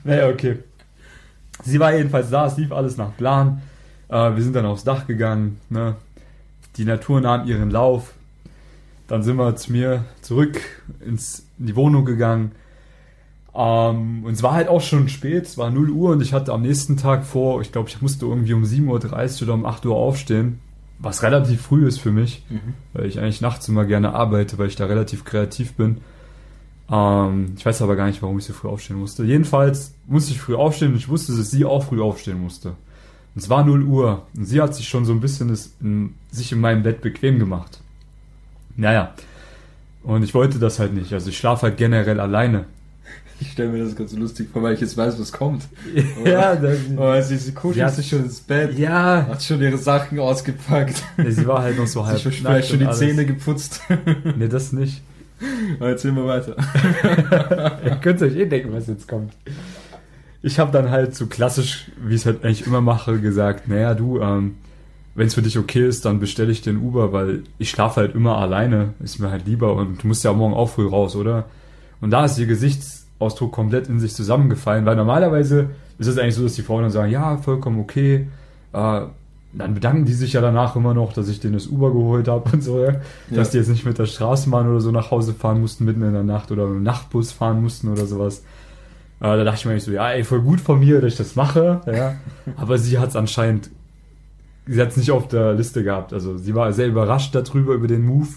[0.04, 0.58] naja, okay.
[1.65, 3.62] Sie war jedenfalls da, es lief alles nach Plan.
[4.08, 5.60] Äh, wir sind dann aufs Dach gegangen.
[5.69, 5.95] Ne?
[6.78, 8.13] Die Natur nahm ihren Lauf.
[9.08, 10.60] Dann sind wir zu mir zurück
[11.06, 12.51] ins, in die Wohnung gegangen.
[13.56, 16.51] Ähm, und es war halt auch schon spät, es war 0 Uhr und ich hatte
[16.51, 19.86] am nächsten Tag vor, ich glaube, ich musste irgendwie um 7.30 Uhr oder um 8
[19.86, 20.60] Uhr aufstehen,
[20.99, 22.43] was relativ früh ist für mich,
[22.93, 25.97] weil ich eigentlich nachts immer gerne arbeite, weil ich da relativ kreativ bin.
[26.91, 29.24] Ähm, ich weiß aber gar nicht, warum ich so früh aufstehen musste.
[29.24, 32.69] Jedenfalls musste ich früh aufstehen und ich wusste, dass sie auch früh aufstehen musste.
[32.69, 36.13] Und es war 0 Uhr und sie hat sich schon so ein bisschen das in,
[36.32, 37.80] sich in meinem Bett bequem gemacht.
[38.78, 39.13] Naja.
[40.04, 41.12] Und ich wollte das halt nicht.
[41.13, 42.65] Also ich schlafe halt generell alleine.
[43.41, 45.63] Ich stelle mir das ganz lustig vor, weil ich jetzt weiß, was kommt.
[46.26, 49.26] Ja, das, Oh, sie, sie kuschelt Sie hat- sich schon ins Bett, ja.
[49.28, 52.65] hat schon ihre Sachen ausgepackt, Nee, sie war halt noch so halb sich vielleicht nackt
[52.67, 53.00] schon die alles.
[53.00, 53.82] Zähne geputzt.
[54.38, 55.02] Nee, das nicht.
[55.80, 56.56] Erzähl mal weiter.
[57.84, 59.34] Ihr könnt euch eh denken, was jetzt kommt.
[60.41, 63.93] Ich habe dann halt so klassisch, wie ich es halt eigentlich immer mache, gesagt, naja,
[63.93, 64.56] du, ähm,
[65.15, 68.15] wenn es für dich okay ist, dann bestelle ich den Uber, weil ich schlafe halt
[68.15, 71.45] immer alleine, ist mir halt lieber und du musst ja morgen auch früh raus, oder?
[72.02, 76.43] Und da ist ihr Gesichtsausdruck komplett in sich zusammengefallen, weil normalerweise ist es eigentlich so,
[76.43, 78.28] dass die Frauen dann sagen, ja, vollkommen okay,
[78.74, 79.02] äh,
[79.58, 82.50] dann bedanken die sich ja danach immer noch, dass ich denen das Uber geholt habe
[82.52, 82.94] und so, ja?
[83.30, 83.52] dass Ja.
[83.52, 86.24] die jetzt nicht mit der Straßenbahn oder so nach Hause fahren mussten mitten in der
[86.24, 88.39] Nacht oder mit dem Nachtbus fahren mussten oder sowas.
[89.20, 91.18] Äh, da dachte ich mir eigentlich so, ja, ey, voll gut von mir, dass ich
[91.18, 92.15] das mache, ja.
[92.58, 93.70] Aber sie hat es anscheinend,
[94.68, 96.12] sie hat es nicht auf der Liste gehabt.
[96.13, 98.28] Also sie war sehr überrascht darüber, über den Move.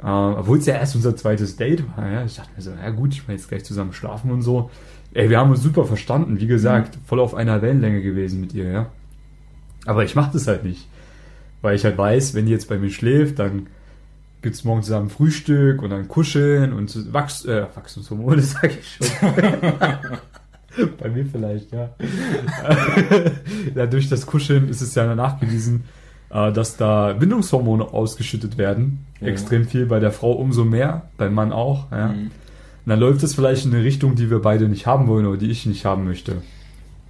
[0.00, 2.24] Äh, obwohl es ja erst unser zweites Date war, ja.
[2.24, 4.70] Ich dachte mir so, ja gut, ich will jetzt gleich zusammen schlafen und so.
[5.14, 8.70] Ey, wir haben uns super verstanden, wie gesagt, voll auf einer Wellenlänge gewesen mit ihr,
[8.70, 8.86] ja.
[9.88, 10.86] Aber ich mache das halt nicht.
[11.62, 13.68] Weil ich halt weiß, wenn die jetzt bei mir schläft, dann
[14.42, 19.28] gibt's morgen zusammen Frühstück und dann kuscheln und Wachs äh, Wachstumshormone, sag ich schon.
[21.00, 21.88] bei mir vielleicht, ja.
[23.74, 23.86] ja.
[23.86, 25.84] Durch das Kuscheln ist es ja nachgewiesen,
[26.28, 29.06] äh, dass da Bindungshormone ausgeschüttet werden.
[29.22, 29.28] Ja.
[29.28, 31.90] Extrem viel bei der Frau umso mehr, beim Mann auch.
[31.90, 32.08] Ja.
[32.08, 32.24] Mhm.
[32.24, 32.30] Und
[32.84, 35.50] dann läuft es vielleicht in eine Richtung, die wir beide nicht haben wollen oder die
[35.50, 36.42] ich nicht haben möchte.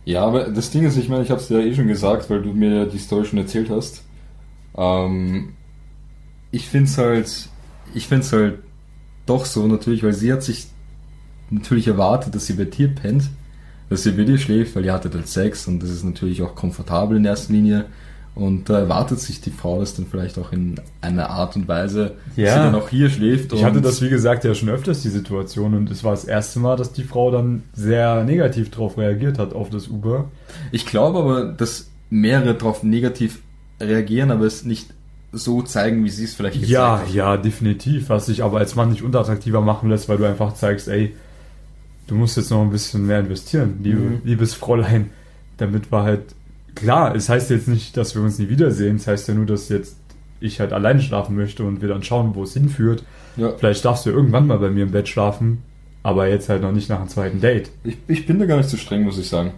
[0.09, 2.31] Ja, aber das Ding ist, ich meine, ich habe es dir ja eh schon gesagt,
[2.31, 4.05] weil du mir die Story schon erzählt hast.
[4.75, 5.51] Ähm,
[6.51, 7.51] ich finde es halt,
[7.93, 8.61] ich finde es halt
[9.27, 10.69] doch so natürlich, weil sie hat sich
[11.51, 13.29] natürlich erwartet, dass sie bei dir pennt,
[13.91, 16.55] dass sie bei dir schläft, weil ihr hattet halt Sex und das ist natürlich auch
[16.55, 17.85] komfortabel in erster Linie.
[18.39, 22.13] Und da erwartet sich die Frau das dann vielleicht auch in einer Art und Weise,
[22.29, 22.53] dass Ja.
[22.55, 23.53] sie dann auch hier schläft.
[23.53, 26.61] Ich hatte das, wie gesagt, ja schon öfters die Situation und es war das erste
[26.61, 30.27] Mal, dass die Frau dann sehr negativ darauf reagiert hat, auf das Uber.
[30.71, 33.41] Ich glaube aber, dass mehrere darauf negativ
[33.81, 34.87] reagieren, aber es nicht
[35.33, 37.13] so zeigen, wie sie es vielleicht gezeigt Ja, hat.
[37.13, 38.09] ja, definitiv.
[38.09, 41.15] Was sich aber als Mann nicht unattraktiver machen lässt, weil du einfach zeigst, ey,
[42.07, 44.21] du musst jetzt noch ein bisschen mehr investieren, liebe, Mhm.
[44.25, 45.11] liebes Fräulein,
[45.59, 46.23] damit wir halt,
[46.75, 49.69] klar, es heißt jetzt nicht, dass wir uns nie wiedersehen, es heißt ja nur, dass
[49.69, 49.97] jetzt
[50.41, 53.05] ich halt alleine schlafen möchte und wir dann schauen, wo es hinführt.
[53.37, 53.53] Ja.
[53.57, 55.63] Vielleicht darfst du irgendwann mal bei mir im Bett schlafen,
[56.03, 57.71] aber jetzt halt noch nicht nach einem zweiten Date.
[57.85, 59.53] Ich, ich bin da gar nicht so streng, muss ich sagen.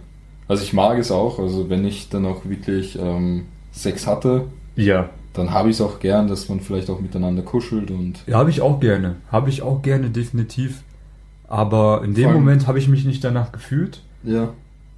[0.47, 4.45] Also ich mag es auch, also wenn ich dann auch wirklich ähm, Sex hatte,
[4.75, 8.37] Ja, dann habe ich es auch gern, dass man vielleicht auch miteinander kuschelt und Ja,
[8.39, 9.15] habe ich auch gerne.
[9.31, 10.81] Habe ich auch gerne, definitiv.
[11.47, 14.01] Aber in dem Moment habe ich mich nicht danach gefühlt.
[14.23, 14.49] ja.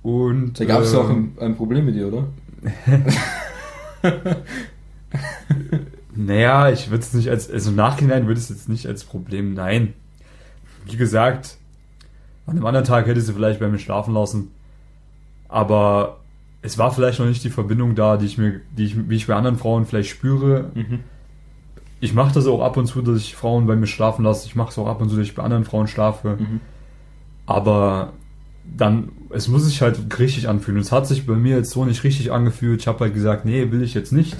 [0.03, 2.27] Und Da gab es äh, auch ein, ein Problem mit dir, oder?
[6.15, 9.53] Naja, ich würde es nicht als, also im Nachhinein würde es jetzt nicht als Problem,
[9.53, 9.93] nein.
[10.85, 11.57] Wie gesagt,
[12.45, 14.51] an einem anderen Tag hätte sie vielleicht bei mir schlafen lassen.
[15.49, 16.19] Aber
[16.61, 19.27] es war vielleicht noch nicht die Verbindung da, die ich mir, die ich, wie ich
[19.27, 20.71] bei anderen Frauen vielleicht spüre.
[21.99, 24.45] Ich mache das auch ab und zu, dass ich Frauen bei mir schlafen lasse.
[24.45, 26.37] Ich mache es auch ab und zu, dass ich bei anderen Frauen schlafe.
[26.39, 26.59] Mhm.
[27.45, 28.13] Aber
[28.65, 30.79] dann, es muss sich halt richtig anfühlen.
[30.79, 32.81] Es hat sich bei mir jetzt so nicht richtig angefühlt.
[32.81, 34.37] Ich habe halt gesagt, nee, will ich jetzt nicht.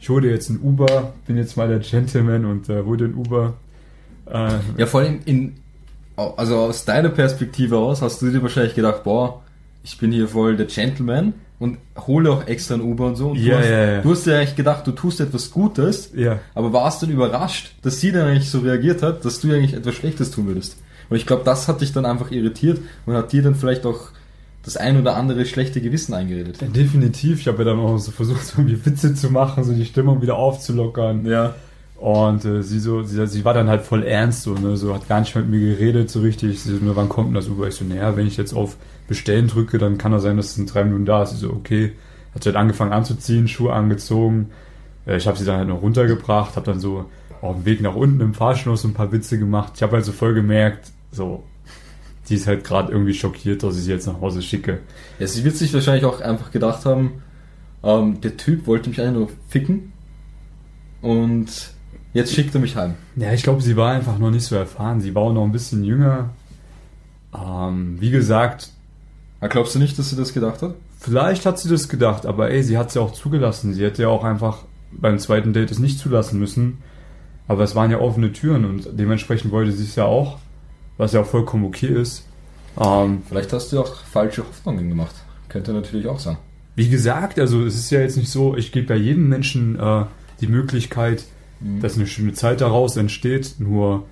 [0.00, 3.54] ich hole jetzt ein Uber, bin jetzt mal der Gentleman und äh, hole den Uber.
[4.26, 5.56] Äh, ja, vor allem in,
[6.16, 9.42] also aus deiner Perspektive aus hast du dir wahrscheinlich gedacht, boah,
[9.82, 13.30] ich bin hier voll der Gentleman und hole auch extra ein Uber und so.
[13.30, 14.00] Und ja, du, hast, ja, ja.
[14.02, 16.40] du hast ja eigentlich gedacht, du tust etwas Gutes, ja.
[16.54, 19.94] aber warst dann überrascht, dass sie dann eigentlich so reagiert hat, dass du eigentlich etwas
[19.94, 20.76] Schlechtes tun würdest.
[21.08, 24.08] Und ich glaube, das hat dich dann einfach irritiert und hat dir dann vielleicht auch
[24.64, 26.60] das ein oder andere schlechte Gewissen eingeredet.
[26.60, 27.40] Ja, definitiv.
[27.40, 30.22] Ich habe ja dann auch so versucht, so irgendwie Witze zu machen, so die Stimmung
[30.22, 31.26] wieder aufzulockern.
[31.26, 31.54] Ja.
[31.96, 35.08] Und äh, sie so, sie, sie war dann halt voll ernst, so, ne, so hat
[35.08, 36.60] gar nicht mit mir geredet, so richtig.
[36.60, 37.68] Sie so, wann kommt denn das Uber?
[37.68, 40.58] Ich so, naja, wenn ich jetzt auf Bestellen drücke, dann kann das sein, dass es
[40.58, 41.30] in drei Minuten da ist.
[41.30, 41.92] Sie so, okay.
[42.34, 44.50] Hat sie halt angefangen anzuziehen, Schuhe angezogen.
[45.06, 47.04] Äh, ich habe sie dann halt noch runtergebracht, habe dann so
[47.42, 49.74] auf dem Weg nach unten im Fahrstuhl so ein paar Witze gemacht.
[49.76, 51.44] Ich habe halt so voll gemerkt, so,
[52.28, 54.80] die ist halt gerade irgendwie schockiert, dass ich sie jetzt nach Hause schicke.
[55.18, 57.22] Ja, sie wird sich wahrscheinlich auch einfach gedacht haben,
[57.82, 59.92] ähm, der Typ wollte mich einfach nur ficken
[61.02, 61.74] und
[62.14, 62.94] jetzt schickt er mich heim.
[63.16, 65.00] Ja, ich glaube, sie war einfach noch nicht so erfahren.
[65.00, 66.30] Sie war auch noch ein bisschen jünger.
[67.34, 68.70] Ähm, wie gesagt.
[69.40, 70.74] Aber glaubst du nicht, dass sie das gedacht hat?
[70.98, 73.74] Vielleicht hat sie das gedacht, aber ey, sie hat es ja auch zugelassen.
[73.74, 76.78] Sie hätte ja auch einfach beim zweiten Date es nicht zulassen müssen.
[77.46, 80.38] Aber es waren ja offene Türen und dementsprechend wollte sie es ja auch
[80.96, 82.24] was ja auch vollkommen okay ist.
[82.80, 85.14] Ähm, Vielleicht hast du auch falsche Hoffnungen gemacht.
[85.48, 86.36] Könnte natürlich auch sein.
[86.76, 90.04] Wie gesagt, also es ist ja jetzt nicht so, ich gebe ja jedem Menschen äh,
[90.40, 91.24] die Möglichkeit,
[91.60, 91.80] mhm.
[91.80, 93.56] dass eine schöne Zeit daraus entsteht.
[93.58, 94.04] Nur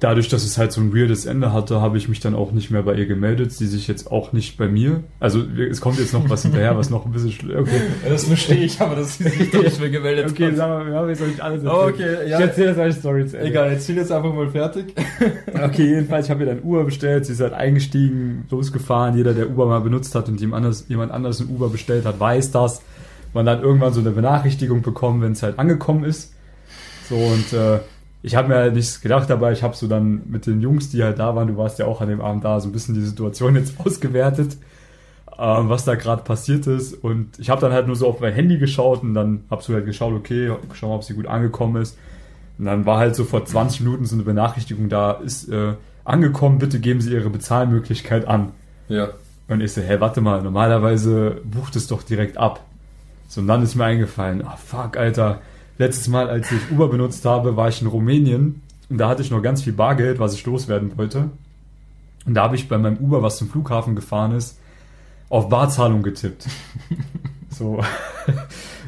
[0.00, 2.70] dadurch, dass es halt so ein weirdes Ende hatte, habe ich mich dann auch nicht
[2.70, 3.52] mehr bei ihr gemeldet.
[3.52, 5.04] Sie sich jetzt auch nicht bei mir.
[5.20, 7.60] Also es kommt jetzt noch was hinterher, was noch ein bisschen schlimm.
[7.60, 7.80] Okay.
[8.08, 10.56] Das verstehe ich, aber dass sie sich nicht mehr gemeldet Okay, hat.
[10.56, 11.82] sagen wir, wir haben jetzt noch nicht alles erzählt.
[11.82, 12.38] Oh, okay, ja.
[12.38, 13.50] Ich erzähle das als Story zu Ende.
[13.50, 14.94] Egal, erzähl jetzt einfach mal fertig.
[15.62, 17.26] okay, jedenfalls, ich habe ihr dann Uber bestellt.
[17.26, 19.16] Sie ist halt eingestiegen, losgefahren.
[19.16, 22.18] Jeder, der Uber mal benutzt hat und jemand anders, jemand anderes ein Uber bestellt hat,
[22.20, 22.82] weiß das.
[23.32, 26.34] Man hat irgendwann so eine Benachrichtigung bekommen, wenn es halt angekommen ist.
[27.08, 27.80] So und äh,
[28.24, 31.04] ich habe mir halt nichts gedacht, aber ich habe so dann mit den Jungs, die
[31.04, 33.02] halt da waren, du warst ja auch an dem Abend da, so ein bisschen die
[33.02, 34.56] Situation jetzt ausgewertet,
[35.38, 36.94] ähm, was da gerade passiert ist.
[36.94, 39.74] Und ich habe dann halt nur so auf mein Handy geschaut und dann habe so
[39.74, 41.98] halt geschaut, okay, schau mal, ob sie gut angekommen ist.
[42.58, 46.58] Und dann war halt so vor 20 Minuten so eine Benachrichtigung da, ist äh, angekommen,
[46.58, 48.52] bitte geben Sie Ihre Bezahlmöglichkeit an.
[48.88, 49.10] Ja.
[49.48, 52.60] Und ich so, hä, warte mal, normalerweise bucht es doch direkt ab.
[53.28, 55.42] So, und dann ist mir eingefallen, ah, fuck, Alter,
[55.78, 59.30] letztes Mal, als ich Uber benutzt habe, war ich in Rumänien und da hatte ich
[59.30, 61.30] noch ganz viel Bargeld, was ich loswerden wollte.
[62.26, 64.58] Und da habe ich bei meinem Uber, was zum Flughafen gefahren ist,
[65.28, 66.46] auf Barzahlung getippt.
[67.50, 67.82] so.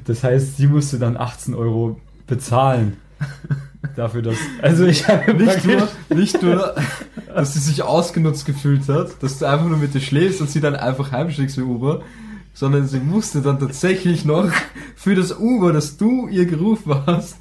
[0.05, 2.97] Das heißt, sie musste dann 18 Euro bezahlen.
[3.95, 4.37] Dafür, dass.
[4.63, 6.75] Also ich habe nicht nur, nicht nur,
[7.35, 10.61] dass sie sich ausgenutzt gefühlt hat, dass du einfach nur mit dir schläfst und sie
[10.61, 12.03] dann einfach heimschickst mit Uber,
[12.57, 14.51] sondern sie musste dann tatsächlich noch
[14.97, 17.37] für das Uber, das du ihr gerufen hast,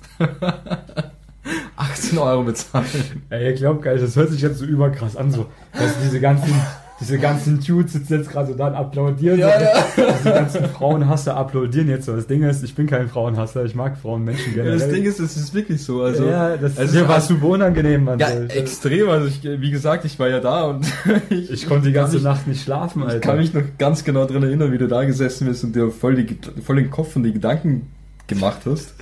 [1.77, 3.23] 18 Euro bezahlen.
[3.29, 6.19] Ey, ihr glaubt gar nicht, das hört sich jetzt so überkrass an, so, dass diese
[6.19, 6.53] ganzen,
[7.01, 9.37] diese ganzen Dudes sitzen jetzt gerade so da und applaudieren.
[9.37, 10.13] Ja, so, ja.
[10.17, 12.15] Diese ganzen Frauenhasser applaudieren jetzt so.
[12.15, 14.79] Das Ding ist, ich bin kein Frauenhasser, ich mag Frauen, Menschen generell.
[14.79, 16.03] das Ding ist, es ist wirklich so.
[16.03, 18.19] Also, ja, das also, mir war super unangenehm, Mann.
[18.19, 19.09] Ja, extrem.
[19.09, 20.85] Also ich, wie gesagt, ich war ja da und
[21.29, 23.15] ich, ich konnte die ganze mich, Nacht nicht schlafen, Alter.
[23.15, 25.91] Ich kann mich noch ganz genau dran erinnern, wie du da gesessen bist und dir
[25.91, 27.89] voll, die, voll den Kopf und die Gedanken
[28.27, 28.93] gemacht hast.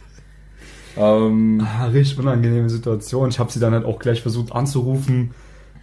[0.97, 3.29] Ähm, ah, richtig unangenehme Situation.
[3.29, 5.32] Ich habe sie dann halt auch gleich versucht anzurufen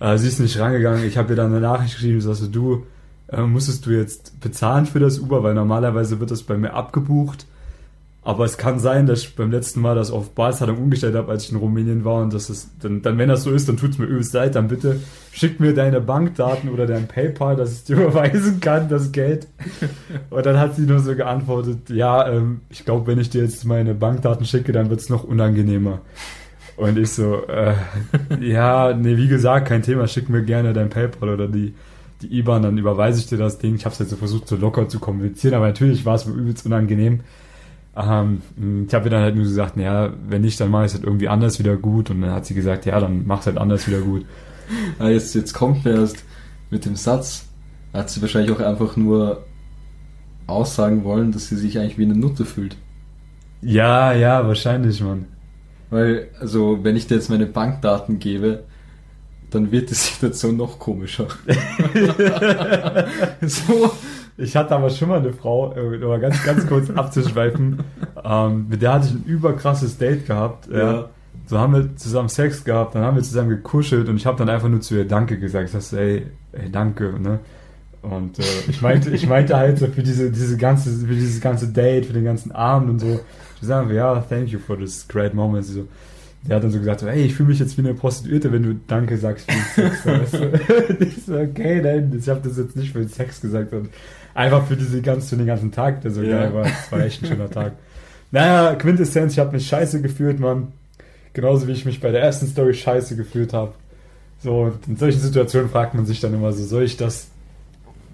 [0.01, 1.05] äh, sie ist nicht rangegangen.
[1.05, 2.87] Ich habe ihr dann eine Nachricht geschrieben, sagst du,
[3.29, 7.47] äh, musstest du jetzt bezahlen für das Uber, weil normalerweise wird das bei mir abgebucht.
[8.23, 11.45] Aber es kann sein, dass ich beim letzten Mal das auf Barzahlung umgestellt habe, als
[11.45, 13.93] ich in Rumänien war und das ist, dann, dann wenn das so ist, dann tut
[13.93, 15.01] es mir übelst leid, dann bitte
[15.33, 19.47] schick mir deine Bankdaten oder dein PayPal, dass ich dir überweisen kann, das Geld.
[20.29, 23.65] Und dann hat sie nur so geantwortet, ja, ähm, ich glaube, wenn ich dir jetzt
[23.65, 26.03] meine Bankdaten schicke, dann wird es noch unangenehmer.
[26.81, 27.75] Und ich so, äh,
[28.41, 31.75] ja, nee, wie gesagt, kein Thema, schick mir gerne dein PayPal oder die,
[32.23, 33.75] die IBAN, dann überweise ich dir das Ding.
[33.75, 36.33] Ich habe es jetzt so versucht, so locker zu kommunizieren, aber natürlich war es mir
[36.33, 37.21] übelst unangenehm.
[37.95, 38.41] Ähm,
[38.87, 41.05] ich habe ihr dann halt nur gesagt, naja, wenn nicht, dann mache ich es halt
[41.05, 42.09] irgendwie anders wieder gut.
[42.09, 44.25] Und dann hat sie gesagt, ja, dann mach es halt anders wieder gut.
[44.99, 46.25] Ja, jetzt, jetzt kommt mir erst
[46.71, 47.45] mit dem Satz,
[47.93, 49.45] hat sie wahrscheinlich auch einfach nur
[50.47, 52.77] aussagen wollen, dass sie sich eigentlich wie eine Nutte fühlt.
[53.61, 55.27] Ja, ja, wahrscheinlich, Mann.
[55.91, 58.65] Weil, also, wenn ich dir jetzt meine Bankdaten gebe,
[59.51, 61.27] dann wird die Situation noch komischer.
[63.43, 63.93] so.
[64.37, 67.81] Ich hatte aber schon mal eine Frau, äh, um ganz, ganz kurz abzuschweifen,
[68.25, 70.67] ähm, mit der hatte ich ein überkrasses Date gehabt.
[70.71, 70.79] Ja.
[70.79, 71.09] ja.
[71.47, 74.49] So haben wir zusammen Sex gehabt, dann haben wir zusammen gekuschelt und ich habe dann
[74.49, 75.67] einfach nur zu ihr Danke gesagt.
[75.67, 77.41] Ich sagte, ey, ey, danke, ne?
[78.03, 81.69] Und äh, ich meinte, ich meinte halt so für diese, diese ganze, für dieses ganze
[81.69, 83.21] Date, für den ganzen Abend und so,
[83.67, 85.65] sagen wir, ja, thank you for this great moment.
[85.65, 85.87] So,
[86.43, 88.63] der hat dann so gesagt, so, hey, ich fühle mich jetzt wie eine Prostituierte, wenn
[88.63, 90.07] du Danke sagst für den Sex.
[90.07, 91.05] weißt du?
[91.05, 93.91] ich so, okay, nein, ich habe das jetzt nicht für den Sex gesagt und
[94.35, 96.39] einfach für diese ganz, für den ganzen Tag, der so ja.
[96.39, 96.63] geil war.
[96.65, 97.73] Das war echt ein schöner Tag.
[98.31, 100.69] Naja, Quintessenz, ich habe mich scheiße gefühlt, Mann.
[101.33, 103.73] Genauso wie ich mich bei der ersten Story scheiße gefühlt habe.
[104.43, 107.29] So, und in solchen Situationen fragt man sich dann immer so, soll ich das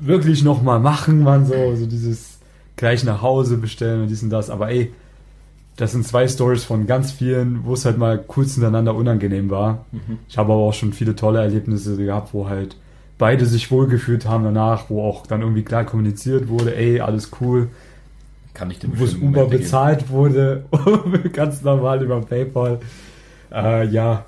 [0.01, 2.39] wirklich nochmal machen, man, so, so dieses
[2.77, 4.51] gleich nach Hause bestellen und dies und das.
[4.51, 4.93] Aber ey,
[5.77, 9.85] das sind zwei Stories von ganz vielen, wo es halt mal kurz hintereinander unangenehm war.
[9.93, 10.19] Mhm.
[10.29, 12.77] Ich habe aber auch schon viele tolle Erlebnisse gehabt, wo halt
[13.19, 17.69] beide sich wohlgefühlt haben danach, wo auch dann irgendwie klar kommuniziert wurde, ey, alles cool.
[18.55, 20.11] Kann ich Wo es Uber bezahlt geben.
[20.11, 20.65] wurde,
[21.35, 22.81] ganz normal über PayPal.
[23.53, 24.25] Äh, ja,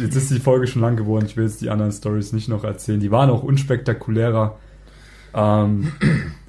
[0.00, 1.26] jetzt ist die Folge schon lang geworden.
[1.26, 3.00] Ich will jetzt die anderen Stories nicht noch erzählen.
[3.00, 4.56] Die waren auch unspektakulärer.
[5.34, 5.90] Ähm,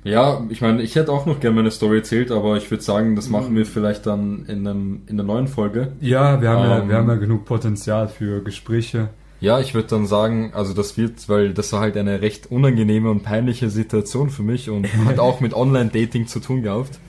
[0.05, 3.15] ja, ich meine, ich hätte auch noch gerne meine Story erzählt, aber ich würde sagen,
[3.15, 5.93] das machen wir vielleicht dann in, einem, in der neuen Folge.
[5.99, 9.09] Ja, wir haben, ähm, ja, wir haben ja genug Potenzial für Gespräche.
[9.39, 13.09] Ja, ich würde dann sagen, also das wird, weil das war halt eine recht unangenehme
[13.09, 16.99] und peinliche Situation für mich und hat auch mit Online-Dating zu tun gehabt.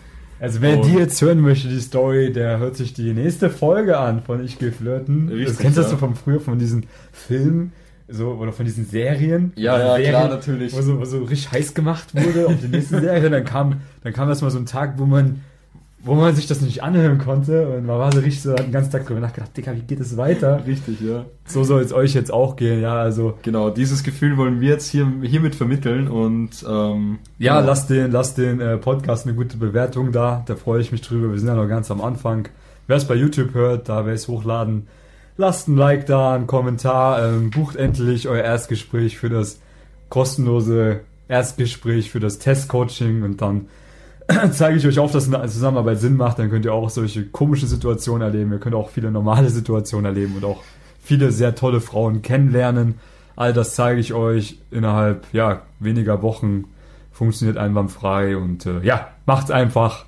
[0.40, 3.98] Also wer und die jetzt hören möchte, die Story, der hört sich die nächste Folge
[3.98, 5.28] an von Ich gehe flirten.
[5.28, 5.84] Richtig, das kennst ja.
[5.84, 7.72] du von früher, von diesen Filmen,
[8.08, 9.52] so, oder von diesen Serien.
[9.56, 10.76] Ja, ja, Serien, klar, natürlich.
[10.76, 13.30] Wo so, wo so richtig heiß gemacht wurde auf die nächste Serie.
[13.30, 15.40] Dann kam, dann kam erstmal so ein Tag, wo man
[16.06, 18.70] wo man sich das nicht anhören konnte und man war so richtig so hat den
[18.70, 20.62] ganzen Tag drüber nachgedacht, Digga, wie geht es weiter?
[20.64, 21.24] Richtig, ja.
[21.46, 23.36] So soll es euch jetzt auch gehen, ja, also.
[23.42, 27.66] Genau, dieses Gefühl wollen wir jetzt hier, hiermit vermitteln und, ähm, Ja, genau.
[27.66, 31.32] lasst den, lasst den äh, Podcast eine gute Bewertung da, da freue ich mich drüber,
[31.32, 32.48] wir sind ja noch ganz am Anfang.
[32.86, 34.86] Wer es bei YouTube hört, da werde ich es hochladen.
[35.38, 39.60] Lasst ein Like da, einen Kommentar, ähm, bucht endlich euer Erstgespräch für das
[40.08, 43.66] kostenlose Erstgespräch für das Testcoaching und dann
[44.52, 46.38] zeige ich euch auf, dass eine Zusammenarbeit Sinn macht.
[46.38, 48.52] Dann könnt ihr auch solche komischen Situationen erleben.
[48.52, 50.62] Ihr könnt auch viele normale Situationen erleben und auch
[51.02, 52.98] viele sehr tolle Frauen kennenlernen.
[53.36, 56.64] All das zeige ich euch innerhalb ja, weniger Wochen.
[57.12, 60.06] Funktioniert einwandfrei und äh, ja, macht's einfach.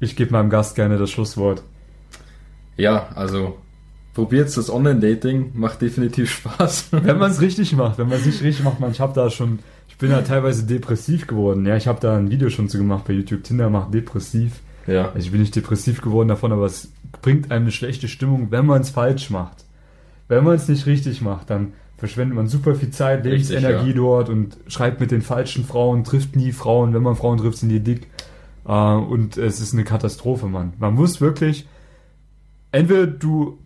[0.00, 1.62] Ich gebe meinem Gast gerne das Schlusswort.
[2.76, 3.58] Ja, also
[4.18, 6.88] probiert das Online-Dating, macht definitiv Spaß.
[6.90, 9.30] wenn man es richtig macht, wenn man es nicht richtig macht, man, ich habe da
[9.30, 11.64] schon ich bin da teilweise depressiv geworden.
[11.64, 13.44] Ja, ich habe da ein Video schon zu gemacht bei YouTube.
[13.44, 14.60] Tinder macht depressiv.
[14.88, 15.12] Ja.
[15.12, 18.66] Also ich bin nicht depressiv geworden davon, aber es bringt einem eine schlechte Stimmung, wenn
[18.66, 19.64] man es falsch macht.
[20.26, 23.96] Wenn man es nicht richtig macht, dann verschwendet man super viel Zeit, Lebensenergie ja.
[23.96, 26.92] dort und schreibt mit den falschen Frauen, trifft nie Frauen.
[26.92, 28.08] Wenn man Frauen trifft, sind die dick.
[28.66, 30.72] Äh, und es ist eine Katastrophe, Mann.
[30.78, 31.68] Man muss wirklich,
[32.72, 33.58] entweder du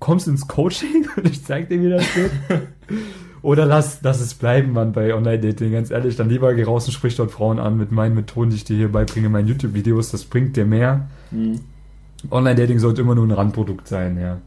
[0.00, 2.30] kommst ins Coaching und ich zeig dir, wie das geht.
[3.42, 5.72] Oder lass, lass es bleiben, Mann, bei Online-Dating.
[5.72, 8.56] Ganz ehrlich, dann lieber geh raus und sprich dort Frauen an mit meinen Methoden, die
[8.56, 10.10] ich dir hier beibringe, meinen YouTube-Videos.
[10.10, 11.08] Das bringt dir mehr.
[11.30, 11.60] Mhm.
[12.30, 14.38] Online-Dating sollte immer nur ein Randprodukt sein, ja.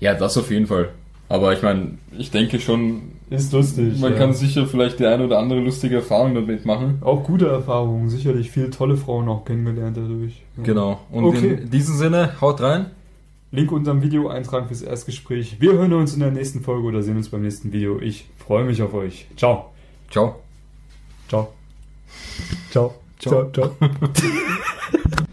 [0.00, 0.90] Ja, das auf jeden Fall.
[1.30, 3.12] Aber ich meine, ich denke schon.
[3.30, 3.98] Ist lustig.
[3.98, 4.18] Man ja.
[4.18, 6.98] kann sicher vielleicht die eine oder andere lustige Erfahrung damit machen.
[7.00, 8.10] Auch gute Erfahrungen.
[8.10, 10.42] Sicherlich viele tolle Frauen auch kennengelernt dadurch.
[10.58, 10.64] Ja.
[10.64, 11.00] Genau.
[11.10, 11.60] Und okay.
[11.62, 12.86] in diesem Sinne, haut rein.
[13.52, 15.60] Link unter dem Video eintragen fürs Erstgespräch.
[15.60, 18.00] Wir hören uns in der nächsten Folge oder sehen uns beim nächsten Video.
[18.00, 19.26] Ich freue mich auf euch.
[19.36, 19.72] Ciao.
[20.10, 20.40] Ciao.
[21.28, 21.52] Ciao.
[22.70, 22.94] Ciao.
[23.18, 23.50] Ciao.
[23.52, 23.76] Ciao.